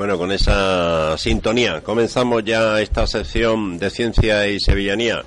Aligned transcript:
Bueno, 0.00 0.16
con 0.16 0.32
esa 0.32 1.18
sintonía 1.18 1.82
comenzamos 1.82 2.42
ya 2.42 2.80
esta 2.80 3.06
sección 3.06 3.78
de 3.78 3.90
ciencia 3.90 4.48
y 4.48 4.58
sevillanía. 4.58 5.24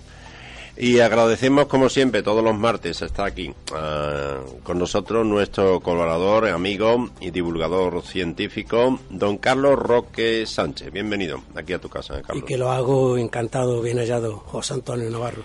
Y 0.75 0.99
agradecemos, 1.01 1.67
como 1.67 1.87
siempre, 1.87 2.23
todos 2.23 2.43
los 2.43 2.57
martes 2.57 3.03
está 3.03 3.25
aquí 3.25 3.53
ah, 3.73 4.39
con 4.63 4.79
nosotros 4.79 5.23
nuestro 5.23 5.79
colaborador, 5.81 6.47
amigo 6.47 7.11
y 7.21 7.29
divulgador 7.29 8.01
científico, 8.01 8.99
don 9.11 9.37
Carlos 9.37 9.77
Roque 9.77 10.45
Sánchez. 10.47 10.91
Bienvenido 10.91 11.43
aquí 11.53 11.73
a 11.73 11.79
tu 11.79 11.89
casa, 11.89 12.23
Carlos. 12.23 12.43
Y 12.43 12.47
que 12.47 12.57
lo 12.57 12.71
hago 12.71 13.19
encantado, 13.19 13.83
bien 13.83 13.99
hallado, 13.99 14.37
José 14.37 14.73
Antonio 14.73 15.11
Navarro. 15.11 15.43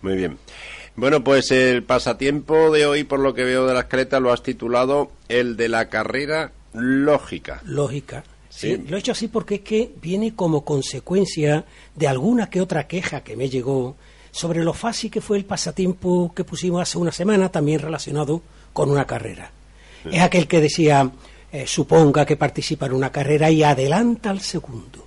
Muy 0.00 0.14
bien. 0.14 0.38
Bueno, 0.94 1.24
pues 1.24 1.50
el 1.50 1.82
pasatiempo 1.82 2.70
de 2.70 2.86
hoy, 2.86 3.02
por 3.02 3.18
lo 3.18 3.34
que 3.34 3.44
veo 3.44 3.66
de 3.66 3.74
la 3.74 3.80
escaleta, 3.80 4.20
lo 4.20 4.32
has 4.32 4.44
titulado 4.44 5.10
el 5.28 5.56
de 5.56 5.68
la 5.70 5.88
carrera 5.88 6.52
lógica. 6.72 7.62
Lógica. 7.64 8.22
Sí, 8.48 8.76
lo 8.76 8.96
he 8.96 9.00
hecho 9.00 9.12
así 9.12 9.28
porque 9.28 9.56
es 9.56 9.60
que 9.62 9.90
viene 10.00 10.36
como 10.36 10.64
consecuencia 10.64 11.64
de 11.96 12.06
alguna 12.06 12.48
que 12.50 12.60
otra 12.60 12.86
queja 12.86 13.22
que 13.24 13.34
me 13.34 13.48
llegó 13.48 13.96
sobre 14.32 14.64
lo 14.64 14.72
fácil 14.72 15.10
que 15.10 15.20
fue 15.20 15.36
el 15.36 15.44
pasatiempo 15.44 16.32
que 16.34 16.42
pusimos 16.42 16.82
hace 16.82 16.98
una 16.98 17.12
semana, 17.12 17.50
también 17.50 17.78
relacionado 17.78 18.42
con 18.72 18.90
una 18.90 19.06
carrera. 19.06 19.52
Es 20.10 20.20
aquel 20.20 20.48
que 20.48 20.60
decía, 20.60 21.08
eh, 21.52 21.66
suponga 21.66 22.26
que 22.26 22.36
participa 22.36 22.86
en 22.86 22.94
una 22.94 23.12
carrera 23.12 23.50
y 23.50 23.62
adelanta 23.62 24.30
al 24.30 24.40
segundo. 24.40 25.06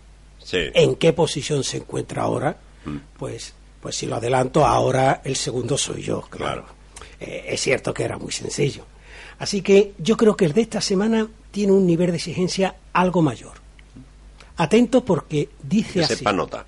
¿En 0.52 0.96
qué 0.96 1.12
posición 1.12 1.64
se 1.64 1.78
encuentra 1.78 2.22
ahora? 2.22 2.56
Mm. 2.86 2.98
Pues, 3.18 3.54
pues 3.82 3.98
si 3.98 4.06
lo 4.06 4.16
adelanto, 4.16 4.66
ahora 4.66 5.22
el 5.26 5.36
segundo 5.36 5.78
soy 5.78 6.04
yo, 6.04 6.22
claro. 6.22 6.66
Eh, 7.20 7.46
es 7.50 7.62
cierto 7.62 7.94
que 7.94 8.04
era 8.04 8.18
muy 8.18 8.32
sencillo. 8.32 8.86
Así 9.40 9.62
que 9.62 9.94
yo 9.98 10.16
creo 10.16 10.38
que 10.38 10.46
el 10.46 10.54
de 10.54 10.62
esta 10.62 10.82
semana 10.82 11.28
tiene 11.52 11.74
un 11.74 11.86
nivel 11.86 12.12
de 12.12 12.18
exigencia 12.18 12.76
algo 12.94 13.22
mayor. 13.22 13.54
Atento 14.58 15.04
porque 15.04 15.50
dice 15.62 16.04
así. 16.04 16.16
Sepa 16.16 16.32
nota. 16.32 16.66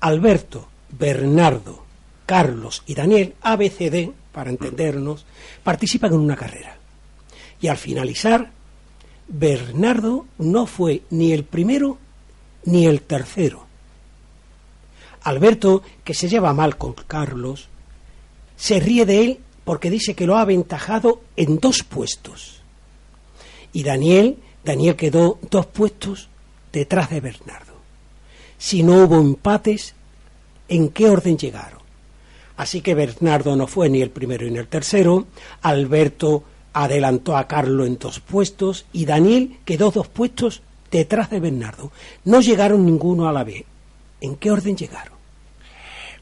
Alberto, 0.00 0.68
Bernardo, 0.90 1.84
Carlos 2.26 2.82
y 2.86 2.94
Daniel, 2.94 3.34
ABCD, 3.40 4.10
para 4.32 4.50
entendernos, 4.50 5.24
participan 5.62 6.12
en 6.12 6.20
una 6.20 6.36
carrera. 6.36 6.76
Y 7.60 7.68
al 7.68 7.76
finalizar, 7.76 8.50
Bernardo 9.28 10.26
no 10.38 10.66
fue 10.66 11.02
ni 11.10 11.32
el 11.32 11.44
primero 11.44 11.98
ni 12.64 12.86
el 12.86 13.02
tercero. 13.02 13.66
Alberto, 15.22 15.82
que 16.04 16.14
se 16.14 16.28
lleva 16.28 16.52
mal 16.52 16.76
con 16.76 16.92
Carlos, 16.92 17.68
se 18.56 18.78
ríe 18.78 19.04
de 19.04 19.24
él 19.24 19.40
porque 19.64 19.90
dice 19.90 20.14
que 20.14 20.26
lo 20.26 20.36
ha 20.36 20.42
aventajado 20.42 21.22
en 21.34 21.58
dos 21.58 21.82
puestos. 21.82 22.60
Y 23.72 23.82
Daniel, 23.82 24.38
Daniel 24.64 24.94
quedó 24.94 25.40
dos 25.50 25.66
puestos 25.66 26.28
detrás 26.72 27.10
de 27.10 27.20
Bernardo. 27.20 27.74
Si 28.58 28.84
no 28.84 29.02
hubo 29.02 29.16
empates, 29.20 29.95
¿en 30.68 30.88
qué 30.90 31.08
orden 31.08 31.38
llegaron? 31.38 31.80
Así 32.56 32.80
que 32.80 32.94
Bernardo 32.94 33.54
no 33.56 33.66
fue 33.66 33.88
ni 33.88 34.00
el 34.00 34.10
primero 34.10 34.48
ni 34.48 34.58
el 34.58 34.68
tercero, 34.68 35.26
Alberto 35.62 36.44
adelantó 36.72 37.36
a 37.36 37.46
Carlos 37.46 37.86
en 37.86 37.98
dos 37.98 38.20
puestos 38.20 38.86
y 38.92 39.04
Daniel 39.04 39.58
quedó 39.64 39.90
dos 39.90 40.08
puestos 40.08 40.62
detrás 40.90 41.30
de 41.30 41.40
Bernardo. 41.40 41.90
No 42.24 42.40
llegaron 42.40 42.84
ninguno 42.84 43.28
a 43.28 43.32
la 43.32 43.44
vez. 43.44 43.64
¿En 44.20 44.36
qué 44.36 44.50
orden 44.50 44.76
llegaron? 44.76 45.16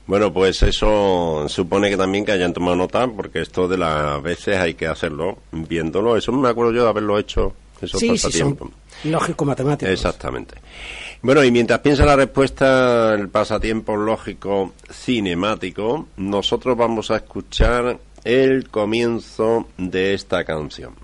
Bueno, 0.07 0.33
pues 0.33 0.63
eso 0.63 1.47
supone 1.49 1.89
que 1.89 1.97
también 1.97 2.25
que 2.25 2.33
hayan 2.33 2.53
tomado 2.53 2.77
nota, 2.77 3.07
porque 3.09 3.41
esto 3.41 3.67
de 3.69 3.79
las 3.79 4.23
veces 4.23 4.59
hay 4.59 4.75
que 4.75 4.87
hacerlo 4.87 5.39
viéndolo. 5.51 6.17
Eso 6.17 6.31
me 6.33 6.49
acuerdo 6.49 6.73
yo 6.73 6.83
de 6.83 6.89
haberlo 6.91 7.19
hecho. 7.19 7.55
Eso 7.81 7.99
sí, 7.99 8.17
sí, 8.19 8.33
son 8.33 8.57
lógico-matemáticos. 9.05 9.93
Exactamente. 9.93 10.55
Bueno, 11.25 11.43
y 11.43 11.51
mientras 11.51 11.81
piensa 11.81 12.05
la 12.05 12.17
respuesta, 12.17 13.15
el 13.15 13.31
pasatiempo 13.31 13.97
lógico 13.97 14.75
cinemático, 14.93 16.09
nosotros 16.19 16.77
vamos 16.77 17.11
a 17.11 17.17
escuchar 17.17 17.99
el 18.25 18.69
comienzo 18.69 19.67
de 19.79 20.13
esta 20.13 20.45
canción. 20.45 21.04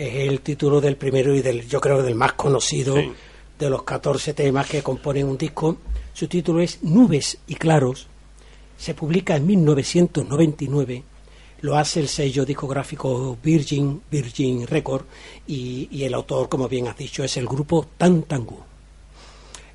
Es 0.00 0.14
el 0.14 0.40
título 0.40 0.80
del 0.80 0.96
primero 0.96 1.34
y 1.34 1.42
del, 1.42 1.68
yo 1.68 1.78
creo, 1.78 2.02
del 2.02 2.14
más 2.14 2.32
conocido 2.32 2.94
de 3.58 3.68
los 3.68 3.82
14 3.82 4.32
temas 4.32 4.66
que 4.66 4.82
componen 4.82 5.28
un 5.28 5.36
disco. 5.36 5.76
Su 6.14 6.26
título 6.26 6.62
es 6.62 6.82
Nubes 6.82 7.36
y 7.46 7.56
Claros. 7.56 8.06
Se 8.78 8.94
publica 8.94 9.36
en 9.36 9.46
1999. 9.46 11.02
Lo 11.60 11.76
hace 11.76 12.00
el 12.00 12.08
sello 12.08 12.46
discográfico 12.46 13.36
Virgin, 13.42 14.00
Virgin 14.10 14.66
Record, 14.66 15.04
y, 15.46 16.02
el 16.02 16.14
autor, 16.14 16.48
como 16.48 16.66
bien 16.66 16.88
has 16.88 16.96
dicho, 16.96 17.22
es 17.22 17.36
el 17.36 17.46
grupo 17.46 17.86
Tantangu 17.98 18.58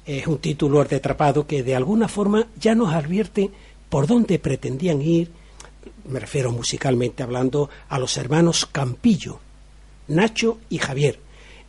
es 0.07 0.25
un 0.25 0.39
título 0.39 0.81
atrapado 0.81 1.45
que 1.45 1.61
de 1.61 1.75
alguna 1.75 2.07
forma 2.07 2.47
ya 2.59 2.73
nos 2.73 2.93
advierte 2.93 3.51
por 3.89 4.05
dónde 4.07 4.37
pretendían 4.37 5.01
ir, 5.01 5.31
me 6.07 6.19
refiero 6.19 6.51
musicalmente 6.51 7.23
hablando, 7.23 7.71
a 7.89 7.97
los 7.97 8.17
hermanos 8.17 8.67
Campillo, 8.67 9.39
Nacho 10.07 10.59
y 10.69 10.77
Javier. 10.77 11.19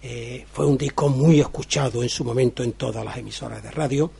Eh, 0.02 0.44
fue 0.52 0.66
un 0.66 0.78
disco 0.78 1.08
muy 1.08 1.40
escuchado 1.40 2.02
en 2.02 2.08
su 2.08 2.24
momento 2.24 2.62
en 2.62 2.72
todas 2.72 3.04
las 3.04 3.16
emisoras 3.16 3.62
de 3.62 3.70
radio. 3.70 4.10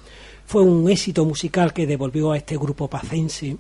Fue 0.47 0.63
un 0.63 0.89
éxito 0.91 1.25
musical 1.25 1.73
que 1.73 1.87
devolvió 1.87 2.33
a 2.33 2.37
este 2.37 2.57
grupo 2.57 2.89
pacense 2.89 3.57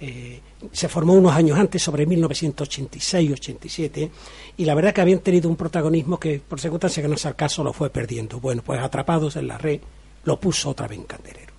eh, 0.00 0.40
se 0.72 0.88
formó 0.88 1.12
unos 1.14 1.34
años 1.34 1.58
antes, 1.58 1.82
sobre 1.82 2.06
1986-87, 2.06 4.10
y 4.56 4.64
la 4.64 4.74
verdad 4.74 4.94
que 4.94 5.00
habían 5.00 5.18
tenido 5.18 5.48
un 5.48 5.56
protagonismo 5.56 6.20
que, 6.20 6.40
por 6.40 6.60
circunstancias 6.60 7.02
que 7.02 7.08
no 7.08 7.16
es 7.16 7.24
el 7.24 7.34
caso, 7.34 7.64
lo 7.64 7.72
fue 7.72 7.90
perdiendo. 7.90 8.38
Bueno, 8.38 8.62
pues 8.64 8.80
atrapados 8.80 9.34
en 9.36 9.48
la 9.48 9.58
red, 9.58 9.80
lo 10.24 10.38
puso 10.38 10.70
otra 10.70 10.86
vez 10.86 10.98
en 10.98 11.04
candelero. 11.04 11.57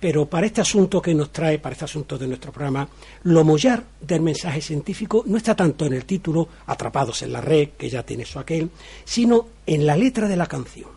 Pero 0.00 0.26
para 0.26 0.46
este 0.46 0.62
asunto 0.62 1.00
que 1.02 1.14
nos 1.14 1.30
trae, 1.30 1.58
para 1.58 1.74
este 1.74 1.84
asunto 1.84 2.16
de 2.16 2.26
nuestro 2.26 2.50
programa, 2.50 2.88
lo 3.24 3.44
mollar 3.44 3.84
del 4.00 4.22
mensaje 4.22 4.62
científico 4.62 5.22
no 5.26 5.36
está 5.36 5.54
tanto 5.54 5.84
en 5.84 5.92
el 5.92 6.06
título, 6.06 6.48
Atrapados 6.66 7.22
en 7.22 7.32
la 7.32 7.42
red, 7.42 7.68
que 7.76 7.90
ya 7.90 8.02
tiene 8.02 8.24
su 8.24 8.38
aquel, 8.38 8.70
sino 9.04 9.48
en 9.66 9.86
la 9.86 9.96
letra 9.96 10.26
de 10.26 10.36
la 10.36 10.46
canción. 10.46 10.88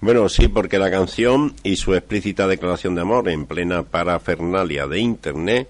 Bueno, 0.00 0.28
sí, 0.30 0.48
porque 0.48 0.78
la 0.78 0.90
canción 0.90 1.54
y 1.62 1.76
su 1.76 1.94
explícita 1.94 2.46
declaración 2.46 2.94
de 2.94 3.02
amor 3.02 3.28
en 3.28 3.44
plena 3.44 3.82
parafernalia 3.82 4.86
de 4.86 5.00
Internet 5.00 5.68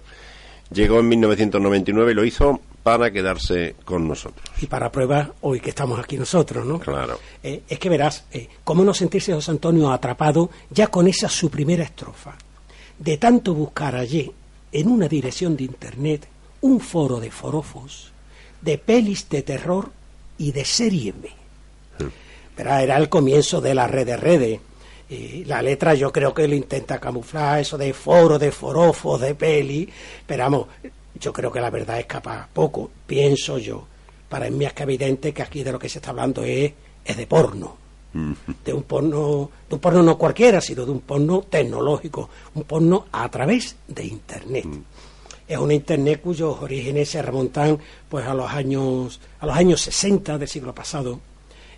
llegó 0.72 1.00
en 1.00 1.08
1999 1.08 2.12
y 2.12 2.14
lo 2.14 2.24
hizo 2.24 2.60
para 2.98 3.12
quedarse 3.12 3.76
con 3.84 4.08
nosotros. 4.08 4.44
Y 4.60 4.66
para 4.66 4.90
prueba, 4.90 5.32
hoy 5.42 5.60
que 5.60 5.70
estamos 5.70 5.98
aquí 6.00 6.16
nosotros, 6.16 6.66
¿no? 6.66 6.80
Claro. 6.80 7.20
Eh, 7.40 7.62
es 7.68 7.78
que 7.78 7.88
verás, 7.88 8.24
eh, 8.32 8.48
cómo 8.64 8.82
no 8.82 8.92
sentirse 8.92 9.32
José 9.32 9.52
Antonio 9.52 9.92
atrapado 9.92 10.50
ya 10.70 10.88
con 10.88 11.06
esa 11.06 11.28
su 11.28 11.48
primera 11.50 11.84
estrofa. 11.84 12.34
De 12.98 13.16
tanto 13.16 13.54
buscar 13.54 13.94
allí, 13.94 14.30
en 14.72 14.88
una 14.88 15.06
dirección 15.06 15.56
de 15.56 15.64
Internet, 15.64 16.26
un 16.62 16.80
foro 16.80 17.20
de 17.20 17.30
forofos, 17.30 18.10
de 18.60 18.76
pelis 18.78 19.28
de 19.28 19.42
terror 19.42 19.90
y 20.38 20.50
de 20.50 20.64
serie 20.64 21.12
B. 21.12 21.30
Verá, 22.56 22.82
era 22.82 22.96
el 22.96 23.08
comienzo 23.08 23.60
de 23.60 23.74
la 23.74 23.86
red 23.86 24.06
de 24.06 24.16
redes. 24.16 24.60
Y 25.08 25.44
la 25.44 25.62
letra 25.62 25.94
yo 25.94 26.12
creo 26.12 26.34
que 26.34 26.46
lo 26.46 26.56
intenta 26.56 26.98
camuflar, 26.98 27.60
eso 27.60 27.78
de 27.78 27.92
foro, 27.94 28.38
de 28.38 28.50
forofos, 28.50 29.20
de 29.20 29.34
peli, 29.34 29.88
pero 30.26 30.42
vamos, 30.44 30.66
yo 31.20 31.32
creo 31.32 31.52
que 31.52 31.60
la 31.60 31.70
verdad 31.70 32.00
escapa 32.00 32.48
poco, 32.52 32.90
pienso 33.06 33.58
yo. 33.58 33.86
Para 34.28 34.48
mí 34.50 34.64
es 34.64 34.72
que 34.72 34.84
evidente 34.84 35.32
que 35.32 35.42
aquí 35.42 35.62
de 35.62 35.72
lo 35.72 35.78
que 35.78 35.88
se 35.88 35.98
está 35.98 36.10
hablando 36.10 36.42
es, 36.42 36.72
es 37.04 37.16
de 37.16 37.26
porno. 37.26 37.76
De 38.12 38.72
un 38.72 38.82
porno, 38.82 39.50
de 39.68 39.74
un 39.76 39.80
porno 39.80 40.02
no 40.02 40.18
cualquiera, 40.18 40.60
sino 40.60 40.84
de 40.84 40.90
un 40.90 41.00
porno 41.00 41.42
tecnológico, 41.42 42.28
un 42.54 42.64
porno 42.64 43.06
a 43.12 43.28
través 43.28 43.76
de 43.86 44.04
internet. 44.04 44.66
Es 45.46 45.58
una 45.58 45.74
internet 45.74 46.20
cuyos 46.20 46.60
orígenes 46.60 47.10
se 47.10 47.22
remontan 47.22 47.78
pues 48.08 48.26
a 48.26 48.34
los 48.34 48.50
años, 48.50 49.20
a 49.38 49.46
los 49.46 49.56
años 49.56 49.80
60 49.82 50.38
del 50.38 50.48
siglo 50.48 50.74
pasado. 50.74 51.20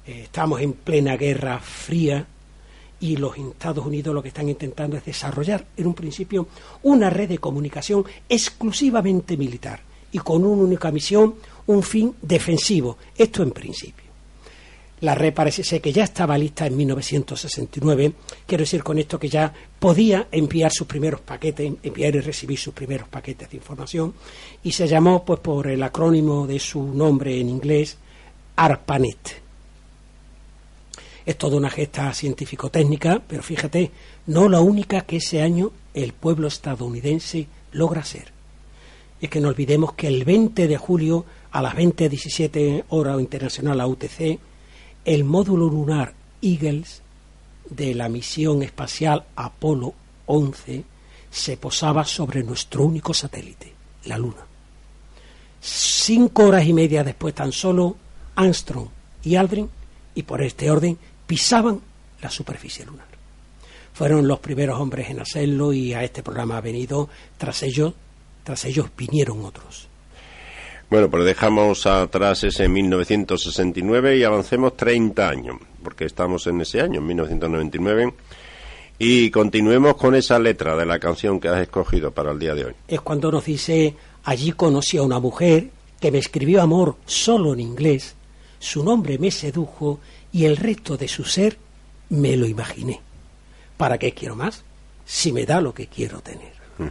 Eh, 0.07 0.23
estamos 0.25 0.61
en 0.61 0.73
plena 0.73 1.17
guerra 1.17 1.59
fría 1.59 2.27
y 3.03 3.17
los 3.17 3.37
Estados 3.37 3.85
Unidos 3.85 4.15
lo 4.15 4.23
que 4.23 4.29
están 4.29 4.49
intentando 4.49 4.97
es 4.97 5.05
desarrollar 5.05 5.67
en 5.77 5.89
un 5.89 5.95
principio 5.95 6.47
una 6.85 7.11
red 7.11 7.29
de 7.29 7.39
comunicación 7.39 8.05
exclusivamente 8.29 9.37
militar 9.37 9.81
y 10.13 10.19
con 10.19 10.45
una 10.45 10.63
única 10.63 10.91
misión, 10.93 11.35
un 11.67 11.83
fin 11.83 12.15
defensivo. 12.23 12.97
Esto 13.17 13.43
en 13.43 13.51
principio. 13.51 14.05
La 15.01 15.17
red 15.17 15.35
parece 15.35 15.65
ser 15.65 15.81
que 15.81 15.93
ya 15.93 16.05
estaba 16.05 16.39
lista 16.39 16.65
en 16.65 16.77
1969. 16.77 18.13
Quiero 18.47 18.63
decir 18.63 18.85
con 18.85 18.99
esto 18.99 19.19
que 19.19 19.29
ya 19.29 19.53
podía 19.81 20.29
enviar 20.31 20.71
sus 20.71 20.87
primeros 20.87 21.23
paquetes, 21.23 21.73
enviar 21.83 22.15
y 22.15 22.21
recibir 22.21 22.59
sus 22.59 22.73
primeros 22.73 23.09
paquetes 23.09 23.51
de 23.51 23.57
información. 23.57 24.15
Y 24.63 24.71
se 24.71 24.87
llamó, 24.87 25.25
pues, 25.25 25.41
por 25.41 25.67
el 25.67 25.83
acrónimo 25.83 26.47
de 26.47 26.61
su 26.61 26.95
nombre 26.95 27.41
en 27.41 27.49
inglés, 27.49 27.97
ARPANET 28.55 29.42
es 31.25 31.39
toda 31.39 31.57
una 31.57 31.71
gesta 31.71 32.13
científico-técnica, 32.13 33.23
pero 33.27 33.43
fíjate, 33.43 33.91
no 34.27 34.49
la 34.49 34.61
única 34.61 35.03
que 35.03 35.17
ese 35.17 35.43
año 35.43 35.71
el 35.95 36.13
pueblo 36.13 36.49
estadounidense 36.49 37.47
logra 37.73 38.05
ser. 38.05 38.33
Es 39.21 39.31
que 39.31 39.41
no 39.41 39.49
olvidemos 39.49 39.93
que 39.95 40.09
el 40.09 40.25
20 40.25 40.67
de 40.67 40.77
julio 40.77 41.25
a 41.53 41.63
las 41.63 41.75
20.17 41.75 42.85
horas 42.89 43.21
internacional 43.21 43.81
a 43.81 43.87
UTC, 43.87 44.39
el 45.05 45.25
módulo 45.25 45.69
lunar 45.69 46.15
Eagles 46.41 47.03
de 47.69 47.95
la 47.95 48.09
misión 48.09 48.63
espacial 48.63 49.25
Apolo 49.37 49.95
11 50.27 50.85
se 51.31 51.57
posaba 51.57 52.05
sobre 52.05 52.43
nuestro 52.43 52.85
único 52.85 53.15
satélite, 53.15 53.73
la 54.05 54.19
Luna. 54.19 54.47
Cinco 55.61 56.47
horas 56.47 56.67
y 56.67 56.73
media 56.73 57.05
después 57.05 57.35
tan 57.35 57.53
solo, 57.53 57.97
Armstrong 58.35 58.89
y 59.23 59.37
Aldrin, 59.37 59.71
y 60.15 60.23
por 60.25 60.43
este 60.43 60.71
orden, 60.71 60.99
pisaban 61.33 61.81
la 62.21 62.29
superficie 62.29 62.85
lunar. 62.85 63.07
Fueron 63.95 64.29
los 64.29 64.39
primeros 64.41 64.79
hombres 64.79 65.09
en 65.09 65.19
hacerlo 65.19 65.73
y 65.73 65.95
a 65.95 66.05
este 66.05 66.23
programa 66.23 66.59
ha 66.59 66.61
venido, 66.61 67.09
tras 67.39 67.63
ellos, 67.63 67.95
tras 68.45 68.67
ellos 68.67 68.91
vinieron 68.99 69.43
otros. 69.43 69.89
Bueno, 70.91 71.09
pues 71.09 71.25
dejamos 71.25 71.87
atrás 71.87 72.45
ese 72.45 72.69
1969 72.69 74.19
y 74.19 74.25
avancemos 74.25 74.77
30 74.77 75.27
años, 75.27 75.57
porque 75.83 76.05
estamos 76.05 76.47
en 76.49 76.61
ese 76.61 76.83
año, 76.83 77.01
1999, 77.01 78.13
y 78.99 79.31
continuemos 79.31 79.97
con 79.97 80.15
esa 80.15 80.39
letra 80.39 80.77
de 80.77 80.85
la 80.85 80.99
canción 80.99 81.41
que 81.41 81.49
has 81.49 81.63
escogido 81.63 82.11
para 82.11 82.33
el 82.33 82.39
día 82.39 82.55
de 82.55 82.67
hoy. 82.67 82.75
Es 82.87 83.01
cuando 83.01 83.33
nos 83.33 83.47
dice, 83.47 83.97
allí 84.25 84.53
conocí 84.53 84.99
a 84.99 85.03
una 85.03 85.19
mujer 85.19 85.71
que 85.99 86.13
me 86.13 86.19
escribió 86.19 86.61
amor 86.61 86.97
solo 87.07 87.55
en 87.55 87.61
inglés, 87.61 88.17
su 88.59 88.85
nombre 88.85 89.19
me 89.19 89.31
sedujo 89.31 89.99
y 90.33 90.47
el 90.47 90.57
resto 90.57 90.97
de 90.97 91.09
su 91.09 91.25
ser 91.25 91.59
me 92.09 92.37
lo 92.37 92.47
imaginé. 92.47 93.01
¿Para 93.77 93.99
qué 93.99 94.13
quiero 94.13 94.35
más? 94.35 94.65
Si 95.05 95.33
me 95.33 95.45
da 95.45 95.61
lo 95.61 95.75
que 95.75 95.87
quiero 95.87 96.21
tener. 96.21 96.53
Mm. 96.79 96.87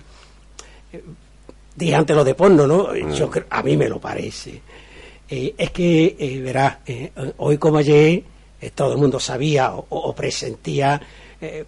Eh, 0.93 1.03
dije 1.75 1.95
antes 1.95 2.15
lo 2.15 2.23
de 2.23 2.35
porno, 2.35 2.67
¿no? 2.67 2.89
Mm. 2.93 3.13
Yo, 3.13 3.29
a 3.49 3.63
mí 3.63 3.77
me 3.77 3.89
lo 3.89 3.99
parece. 3.99 4.61
Eh, 5.29 5.55
es 5.57 5.71
que, 5.71 6.15
eh, 6.19 6.41
verás, 6.41 6.77
hoy 7.37 7.57
como 7.57 7.77
ayer, 7.77 8.23
todo 8.75 8.93
el 8.93 8.99
mundo 8.99 9.19
sabía 9.19 9.73
o, 9.73 10.13
presentía 10.13 11.01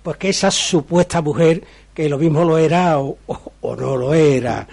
pues 0.03 0.17
que 0.17 0.29
esa 0.29 0.51
supuesta 0.51 1.21
mujer, 1.21 1.63
que 1.91 2.07
lo 2.07 2.19
mismo 2.19 2.43
lo 2.43 2.59
era 2.59 2.99
o, 2.99 3.17
o 3.61 3.75
no 3.75 3.97
lo 3.97 4.13
era, 4.13 4.67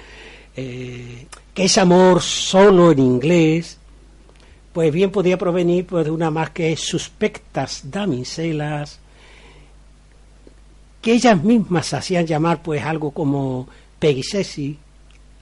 que 0.55 1.26
ese 1.55 1.81
amor 1.81 2.20
solo 2.20 2.93
en 2.93 2.99
inglés, 2.99 3.79
pues 4.72 4.93
bien 4.93 5.11
podía 5.11 5.37
provenir 5.37 5.87
pues, 5.87 6.05
de 6.05 6.11
una 6.11 6.31
más 6.31 6.50
que 6.50 6.76
suspectas 6.76 7.82
damiselas, 7.84 8.99
que 11.02 11.12
ellas 11.12 11.43
mismas 11.43 11.93
hacían 11.94 12.26
llamar 12.26 12.62
pues 12.62 12.82
algo 12.84 13.11
como 13.11 13.69
Peggy 13.99 14.22
Ceci, 14.22 14.78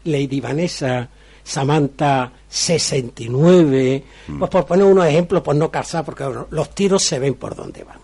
Lady 0.04 0.40
Vanessa, 0.40 1.08
Samantha 1.42 2.30
69, 2.48 4.04
mm. 4.28 4.38
pues 4.38 4.50
por 4.50 4.66
poner 4.66 4.84
unos 4.84 5.06
ejemplos, 5.06 5.42
por 5.42 5.56
no 5.56 5.70
calzar, 5.70 6.04
porque 6.04 6.24
los 6.50 6.74
tiros 6.74 7.02
se 7.02 7.18
ven 7.18 7.34
por 7.34 7.54
dónde 7.54 7.84
van. 7.84 7.98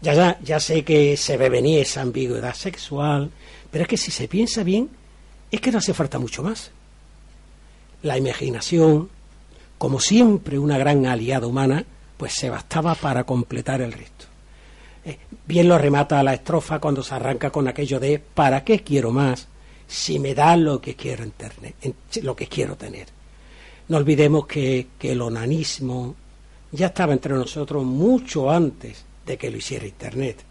Ya, 0.00 0.14
ya, 0.14 0.38
ya 0.42 0.60
sé 0.60 0.84
que 0.84 1.16
se 1.16 1.36
ve 1.36 1.48
venir 1.48 1.80
esa 1.80 2.02
ambigüedad 2.02 2.54
sexual, 2.54 3.30
pero 3.70 3.82
es 3.82 3.88
que 3.88 3.96
si 3.96 4.10
se 4.10 4.28
piensa 4.28 4.62
bien, 4.62 4.88
es 5.50 5.60
que 5.60 5.72
no 5.72 5.78
hace 5.78 5.94
falta 5.94 6.18
mucho 6.18 6.42
más. 6.42 6.70
La 8.02 8.18
imaginación, 8.18 9.08
como 9.78 10.00
siempre 10.00 10.58
una 10.58 10.78
gran 10.78 11.06
aliada 11.06 11.46
humana, 11.46 11.84
pues 12.16 12.32
se 12.32 12.50
bastaba 12.50 12.94
para 12.94 13.24
completar 13.24 13.80
el 13.80 13.92
resto. 13.92 14.26
Eh, 15.04 15.18
bien 15.46 15.68
lo 15.68 15.78
remata 15.78 16.22
la 16.22 16.34
estrofa 16.34 16.78
cuando 16.78 17.02
se 17.02 17.14
arranca 17.14 17.50
con 17.50 17.68
aquello 17.68 18.00
de 18.00 18.18
¿para 18.18 18.64
qué 18.64 18.80
quiero 18.80 19.12
más 19.12 19.46
si 19.86 20.18
me 20.18 20.34
da 20.34 20.56
lo 20.56 20.80
que 20.80 20.96
quiero, 20.96 21.24
lo 22.22 22.36
que 22.36 22.46
quiero 22.46 22.76
tener? 22.76 23.06
No 23.88 23.98
olvidemos 23.98 24.46
que, 24.46 24.88
que 24.98 25.12
el 25.12 25.22
onanismo 25.22 26.16
ya 26.72 26.86
estaba 26.86 27.12
entre 27.12 27.34
nosotros 27.34 27.84
mucho 27.84 28.50
antes 28.50 29.04
de 29.24 29.36
que 29.36 29.50
lo 29.50 29.58
hiciera 29.58 29.86
Internet. 29.86 30.42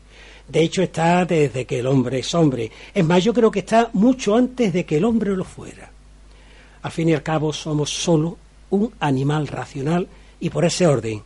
De 0.48 0.62
hecho, 0.62 0.84
está 0.84 1.26
desde 1.26 1.66
que 1.66 1.80
el 1.80 1.88
hombre 1.88 2.20
es 2.20 2.34
hombre. 2.36 2.72
Es 2.94 3.04
más, 3.04 3.24
yo 3.24 3.34
creo 3.34 3.50
que 3.50 3.60
está 3.60 3.90
mucho 3.94 4.36
antes 4.36 4.72
de 4.72 4.86
que 4.86 4.98
el 4.98 5.06
hombre 5.06 5.36
lo 5.36 5.44
fuera. 5.44 5.90
Al 6.84 6.92
fin 6.92 7.10
y 7.10 7.14
al 7.14 7.24
cabo, 7.24 7.52
somos 7.52 7.90
solo 7.90 8.38
un 8.76 8.94
animal 9.00 9.48
racional 9.48 10.08
y 10.40 10.50
por 10.50 10.66
ese 10.66 10.86
orden, 10.86 11.22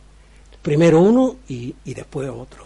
primero 0.62 1.00
uno 1.00 1.36
y, 1.48 1.74
y 1.84 1.94
después 1.94 2.28
otro. 2.28 2.64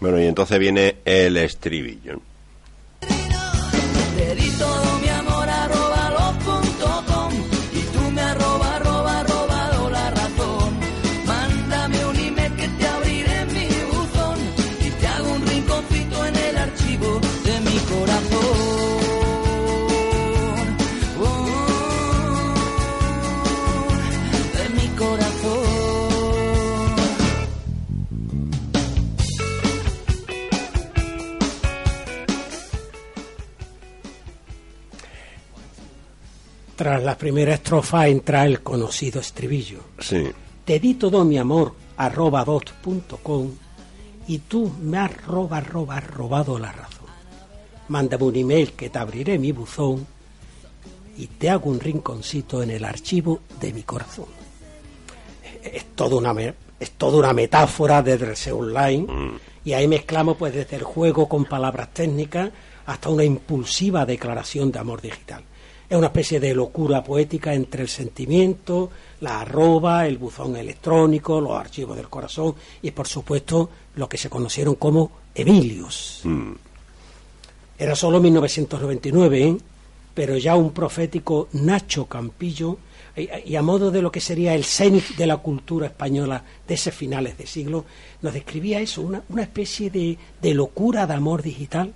Bueno, 0.00 0.20
y 0.20 0.26
entonces 0.26 0.58
viene 0.58 0.96
el 1.04 1.36
estribillo. 1.36 2.20
Tras 37.02 37.14
la 37.14 37.18
primera 37.18 37.54
estrofa 37.54 38.06
entra 38.06 38.46
el 38.46 38.62
conocido 38.62 39.20
estribillo. 39.20 39.80
Sí. 39.98 40.30
Te 40.64 40.78
di 40.78 40.94
todo 40.94 41.24
mi 41.24 41.36
amor 41.36 41.74
arroba 41.96 42.44
dot 42.44 42.70
punto 42.74 43.16
com, 43.16 43.50
y 44.28 44.38
tú 44.38 44.72
me 44.80 44.98
has 44.98 45.26
roba, 45.26 45.58
roba, 45.58 45.98
robado 45.98 46.60
la 46.60 46.70
razón. 46.70 47.08
Mándame 47.88 48.22
un 48.22 48.36
email 48.36 48.74
que 48.74 48.88
te 48.88 49.00
abriré 49.00 49.36
mi 49.36 49.50
buzón 49.50 50.06
y 51.18 51.26
te 51.26 51.50
hago 51.50 51.70
un 51.70 51.80
rinconcito 51.80 52.62
en 52.62 52.70
el 52.70 52.84
archivo 52.84 53.40
de 53.60 53.72
mi 53.72 53.82
corazón. 53.82 54.26
Es 55.60 55.86
toda 55.96 56.14
una, 56.14 56.54
es 56.78 56.90
toda 56.92 57.18
una 57.18 57.32
metáfora 57.32 58.00
de 58.00 58.16
Dresse 58.16 58.52
Online 58.52 59.08
y 59.64 59.72
ahí 59.72 59.88
mezclamos 59.88 60.36
pues 60.36 60.54
desde 60.54 60.76
el 60.76 60.84
juego 60.84 61.28
con 61.28 61.46
palabras 61.46 61.92
técnicas 61.92 62.52
hasta 62.86 63.08
una 63.08 63.24
impulsiva 63.24 64.06
declaración 64.06 64.70
de 64.70 64.78
amor 64.78 65.02
digital. 65.02 65.42
Es 65.92 65.98
una 65.98 66.06
especie 66.06 66.40
de 66.40 66.54
locura 66.54 67.04
poética 67.04 67.52
entre 67.52 67.82
el 67.82 67.88
sentimiento, 67.90 68.90
la 69.20 69.42
arroba, 69.42 70.06
el 70.06 70.16
buzón 70.16 70.56
electrónico, 70.56 71.38
los 71.38 71.52
archivos 71.52 71.98
del 71.98 72.08
corazón 72.08 72.54
y 72.80 72.92
por 72.92 73.06
supuesto 73.06 73.68
lo 73.96 74.08
que 74.08 74.16
se 74.16 74.30
conocieron 74.30 74.76
como 74.76 75.12
Emilios. 75.34 76.22
Era 77.78 77.94
solo 77.94 78.22
1999, 78.22 79.44
¿eh? 79.46 79.56
pero 80.14 80.38
ya 80.38 80.56
un 80.56 80.70
profético 80.70 81.50
Nacho 81.52 82.06
Campillo, 82.06 82.78
y, 83.14 83.28
y 83.50 83.56
a 83.56 83.60
modo 83.60 83.90
de 83.90 84.00
lo 84.00 84.10
que 84.10 84.22
sería 84.22 84.54
el 84.54 84.64
cenit 84.64 85.14
de 85.16 85.26
la 85.26 85.36
cultura 85.36 85.88
española 85.88 86.42
de 86.66 86.72
ese 86.72 86.90
finales 86.90 87.36
de 87.36 87.46
siglo, 87.46 87.84
nos 88.22 88.32
describía 88.32 88.80
eso, 88.80 89.02
una, 89.02 89.24
una 89.28 89.42
especie 89.42 89.90
de, 89.90 90.16
de 90.40 90.54
locura 90.54 91.06
de 91.06 91.12
amor 91.12 91.42
digital 91.42 91.92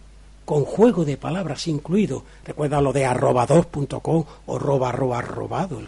con 0.47 0.65
juego 0.65 1.05
de 1.05 1.19
palabras 1.19 1.67
incluido. 1.67 2.23
Recuerda 2.47 2.81
lo 2.81 2.93
de 2.93 3.05
arrobador.com 3.05 4.25
o 4.47 4.59
roba, 4.59 4.93
roba, 4.93 5.21
robado 5.21 5.81
el. 5.81 5.87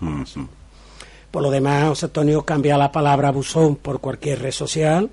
Por 1.30 1.42
lo 1.42 1.50
demás, 1.50 1.88
José 1.90 2.06
Antonio 2.06 2.42
cambia 2.42 2.76
la 2.76 2.90
palabra 2.90 3.30
buzón 3.30 3.76
por 3.76 4.00
cualquier 4.00 4.42
red 4.42 4.50
social 4.50 5.08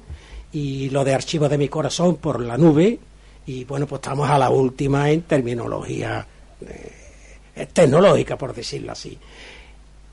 y 0.52 0.90
lo 0.90 1.04
de 1.04 1.14
archivo 1.14 1.48
de 1.48 1.58
mi 1.58 1.70
corazón 1.70 2.16
por 2.18 2.42
la 2.42 2.58
nube. 2.58 3.00
Y 3.46 3.64
bueno, 3.66 3.86
pues 3.86 4.00
estamos 4.00 4.28
a 4.30 4.40
la 4.40 4.50
última 4.50 5.12
en 5.12 5.22
terminología 5.22 6.26
eh, 6.62 7.68
tecnológica, 7.72 8.38
por 8.38 8.56
decirlo 8.56 8.94
así. 8.94 9.18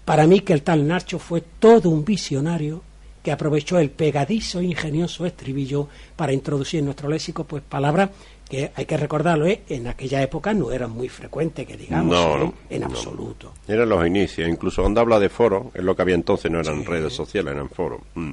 Para 0.05 0.27
mí 0.27 0.41
que 0.41 0.53
el 0.53 0.63
tal 0.63 0.87
Nacho 0.87 1.19
fue 1.19 1.41
todo 1.41 1.89
un 1.89 2.05
visionario 2.05 2.83
que 3.23 3.33
aprovechó 3.33 3.79
el 3.79 3.91
pegadizo 3.91 4.61
e 4.61 4.65
ingenioso 4.65 5.25
estribillo 5.25 5.89
para 6.17 6.33
introducir 6.33 6.81
en 6.81 6.87
nuestro 6.87 7.09
léxico 7.09 7.45
pues 7.45 7.63
palabras 7.63 8.11
que 8.53 8.71
hay 8.75 8.85
que 8.85 8.99
recordarlo, 8.99 9.47
¿eh? 9.47 9.63
en 9.71 9.87
aquella 9.89 10.23
época 10.23 10.53
no 10.53 10.71
eran 10.73 10.91
muy 10.91 11.09
frecuentes, 11.09 11.67
que 11.67 11.75
digamos, 11.75 12.13
No, 12.15 12.37
¿eh? 12.37 12.39
no, 12.41 12.55
en 12.69 12.81
no. 12.83 12.87
absoluto. 12.89 13.55
Eran 13.67 13.89
los 13.89 14.07
inicios. 14.07 14.47
Incluso 14.47 14.83
cuando 14.83 15.01
habla 15.01 15.19
de 15.19 15.31
foro, 15.31 15.71
es 15.73 15.83
lo 15.83 15.97
que 15.97 16.03
había 16.03 16.15
entonces, 16.15 16.51
no 16.51 16.61
eran 16.61 16.85
redes 16.85 17.15
sociales, 17.15 17.55
eran 17.55 17.71
foros. 17.71 18.03
Mm. 18.15 18.33